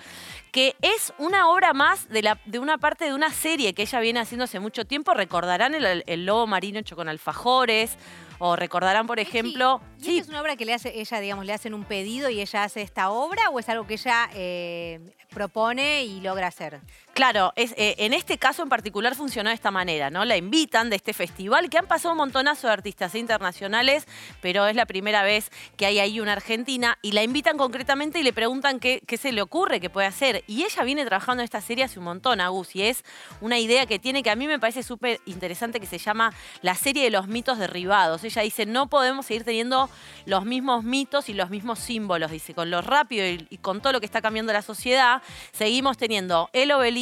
que 0.52 0.76
es 0.82 1.14
una 1.20 1.50
obra 1.50 1.74
más 1.74 2.10
de, 2.10 2.24
la, 2.24 2.40
de 2.46 2.58
una 2.58 2.80
parte 2.80 3.06
de 3.06 3.14
una 3.14 3.30
serie 3.30 3.76
que 3.76 3.84
ella 3.84 4.00
viene 4.00 4.22
haciendo 4.22 4.46
hace 4.46 4.60
mucho 4.60 4.86
tiempo. 4.86 5.14
Recordarán 5.14 5.76
el, 5.76 6.04
el 6.08 6.26
lobo 6.26 6.48
marino 6.48 6.80
hecho 6.80 6.96
con 6.96 7.08
alfajores. 7.08 7.96
O 8.44 8.56
recordarán, 8.56 9.06
por 9.06 9.20
ejemplo. 9.20 9.82
¿Y 10.00 10.18
esta 10.18 10.24
es 10.24 10.30
una 10.30 10.42
obra 10.42 10.56
que 10.56 10.66
le 10.66 10.74
hace, 10.74 11.00
ella, 11.00 11.20
digamos, 11.20 11.46
le 11.46 11.54
hacen 11.54 11.76
un 11.76 11.84
pedido 11.84 12.28
y 12.32 12.42
ella 12.42 12.64
hace 12.64 12.82
esta 12.82 13.12
obra 13.12 13.52
o 13.52 13.60
es 13.60 13.70
algo 13.70 13.86
que 13.86 13.94
ella 13.94 14.32
eh, 14.34 15.00
propone 15.30 16.06
y 16.06 16.22
logra 16.22 16.48
hacer? 16.48 16.82
Claro, 17.14 17.52
es, 17.58 17.74
eh, 17.74 17.96
en 17.98 18.14
este 18.14 18.38
caso 18.38 18.64
en 18.64 18.70
particular 18.70 19.16
funcionó 19.16 19.50
de 19.50 19.56
esta 19.56 19.70
manera, 19.70 20.10
¿no? 20.10 20.24
La 20.24 20.38
invitan 20.38 20.90
de 20.90 20.96
este 20.96 21.12
festival, 21.12 21.70
que 21.70 21.78
han 21.78 21.86
pasado 21.86 22.14
un 22.14 22.18
montonazo 22.18 22.68
de 22.68 22.74
artistas 22.74 23.16
internacionales, 23.16 24.08
pero 24.40 24.66
es 24.66 24.78
la 24.78 24.86
primera 24.86 25.22
vez 25.22 25.52
que 25.76 25.86
hay 25.86 26.00
ahí 26.00 26.22
una 26.22 26.32
argentina, 26.32 26.98
y 27.02 27.12
la 27.12 27.22
invitan 27.22 27.58
concretamente 27.58 28.20
y 28.20 28.24
le 28.24 28.32
preguntan 28.32 28.80
qué, 28.80 29.04
se 29.20 29.34
le 29.34 29.42
ocurre, 29.42 29.82
qué 29.82 29.90
puede 29.90 30.08
hacer. 30.08 30.46
Y 30.48 30.64
ella 30.64 30.84
viene 30.84 31.06
trabajando 31.06 31.42
en 31.42 31.46
esta 31.46 31.60
serie 31.60 31.84
hace 31.84 32.00
un 32.00 32.06
montón, 32.06 32.40
Agus, 32.40 32.78
y 32.78 32.84
es 32.84 33.04
una 33.42 33.60
idea 33.60 33.86
que 33.86 34.00
tiene 34.00 34.24
que 34.24 34.30
a 34.30 34.36
mí 34.38 34.48
me 34.48 34.58
parece 34.58 34.82
súper 34.82 35.20
interesante, 35.26 35.82
que 35.82 35.88
se 35.88 35.98
llama 35.98 36.34
la 36.62 36.76
serie 36.76 37.04
de 37.04 37.10
los 37.10 37.28
mitos 37.28 37.58
derribados. 37.58 38.24
Ella 38.24 38.42
dice, 38.42 38.66
no 38.66 38.88
podemos 38.88 39.26
seguir 39.26 39.44
teniendo 39.44 39.90
los 40.26 40.46
mismos 40.46 40.86
mitos 40.86 41.28
y 41.28 41.34
los 41.34 41.50
mismos 41.50 41.80
símbolos, 41.80 42.32
dice, 42.32 42.54
con 42.54 42.72
lo 42.72 42.82
rápido 42.82 43.28
y, 43.28 43.46
y 43.50 43.58
con 43.58 43.82
todo 43.82 43.92
lo 43.92 44.00
que 44.00 44.06
está 44.06 44.22
cambiando 44.22 44.54
la 44.54 44.62
sociedad, 44.62 45.22
seguimos 45.52 45.98
teniendo 45.98 46.50
el 46.54 46.72
obelisco, 46.72 47.01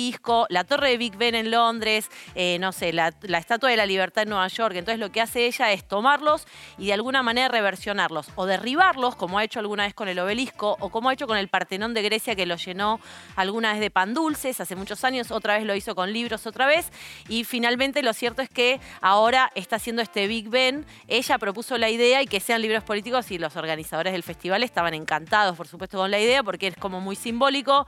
la 0.49 0.63
torre 0.63 0.91
de 0.91 0.97
Big 0.97 1.17
Ben 1.17 1.35
en 1.35 1.51
Londres, 1.51 2.09
eh, 2.35 2.57
no 2.59 2.71
sé, 2.71 2.93
la, 2.93 3.13
Estatua 3.27 3.69
de 3.69 3.77
la 3.77 3.85
Libertad 3.85 4.23
en 4.23 4.29
Nueva 4.29 4.47
York. 4.47 4.75
Entonces 4.75 4.99
lo 4.99 5.11
que 5.11 5.21
hace 5.21 5.45
ella 5.45 5.71
es 5.71 5.87
tomarlos 5.87 6.45
y 6.77 6.87
de 6.87 6.93
alguna 6.93 7.23
manera 7.23 7.47
reversionarlos 7.47 8.29
o 8.35 8.45
derribarlos, 8.45 9.15
como 9.15 9.39
ha 9.39 9.43
hecho 9.43 9.59
alguna 9.59 9.83
vez 9.83 9.93
con 9.93 10.07
el 10.07 10.19
obelisco 10.19 10.77
o 10.79 10.89
como 10.89 11.09
ha 11.09 11.13
hecho 11.13 11.27
con 11.27 11.37
el 11.37 11.47
Partenón 11.47 11.93
de 11.93 12.01
Grecia 12.01 12.35
que 12.35 12.45
lo 12.45 12.55
llenó 12.55 12.99
alguna 13.35 13.71
vez 13.71 13.81
de 13.81 13.89
pan 13.89 14.13
dulces 14.13 14.59
hace 14.59 14.75
muchos 14.75 15.03
años, 15.03 15.31
otra 15.31 15.57
vez 15.57 15.65
lo 15.65 15.75
hizo 15.75 15.95
con 15.95 16.11
libros 16.13 16.45
otra 16.47 16.65
vez 16.65 16.91
y 17.27 17.43
finalmente 17.43 18.01
lo 18.03 18.13
cierto 18.13 18.41
es 18.41 18.49
que 18.49 18.79
ahora 19.01 19.51
está 19.55 19.77
haciendo 19.77 20.01
este 20.01 20.27
Big 20.27 20.49
Ben. 20.49 20.85
Ella 21.07 21.37
propuso 21.37 21.77
la 21.77 21.89
idea 21.89 22.21
y 22.21 22.27
que 22.27 22.39
sean 22.39 22.61
libros 22.61 22.83
políticos 22.83 23.31
y 23.31 23.37
los 23.37 23.55
organizadores 23.55 24.13
del 24.13 24.23
festival 24.23 24.63
estaban 24.63 24.93
encantados, 24.93 25.55
por 25.57 25.67
supuesto, 25.67 25.97
con 25.97 26.11
la 26.11 26.19
idea 26.19 26.43
porque 26.43 26.67
es 26.67 26.75
como 26.75 27.01
muy 27.01 27.15
simbólico. 27.15 27.87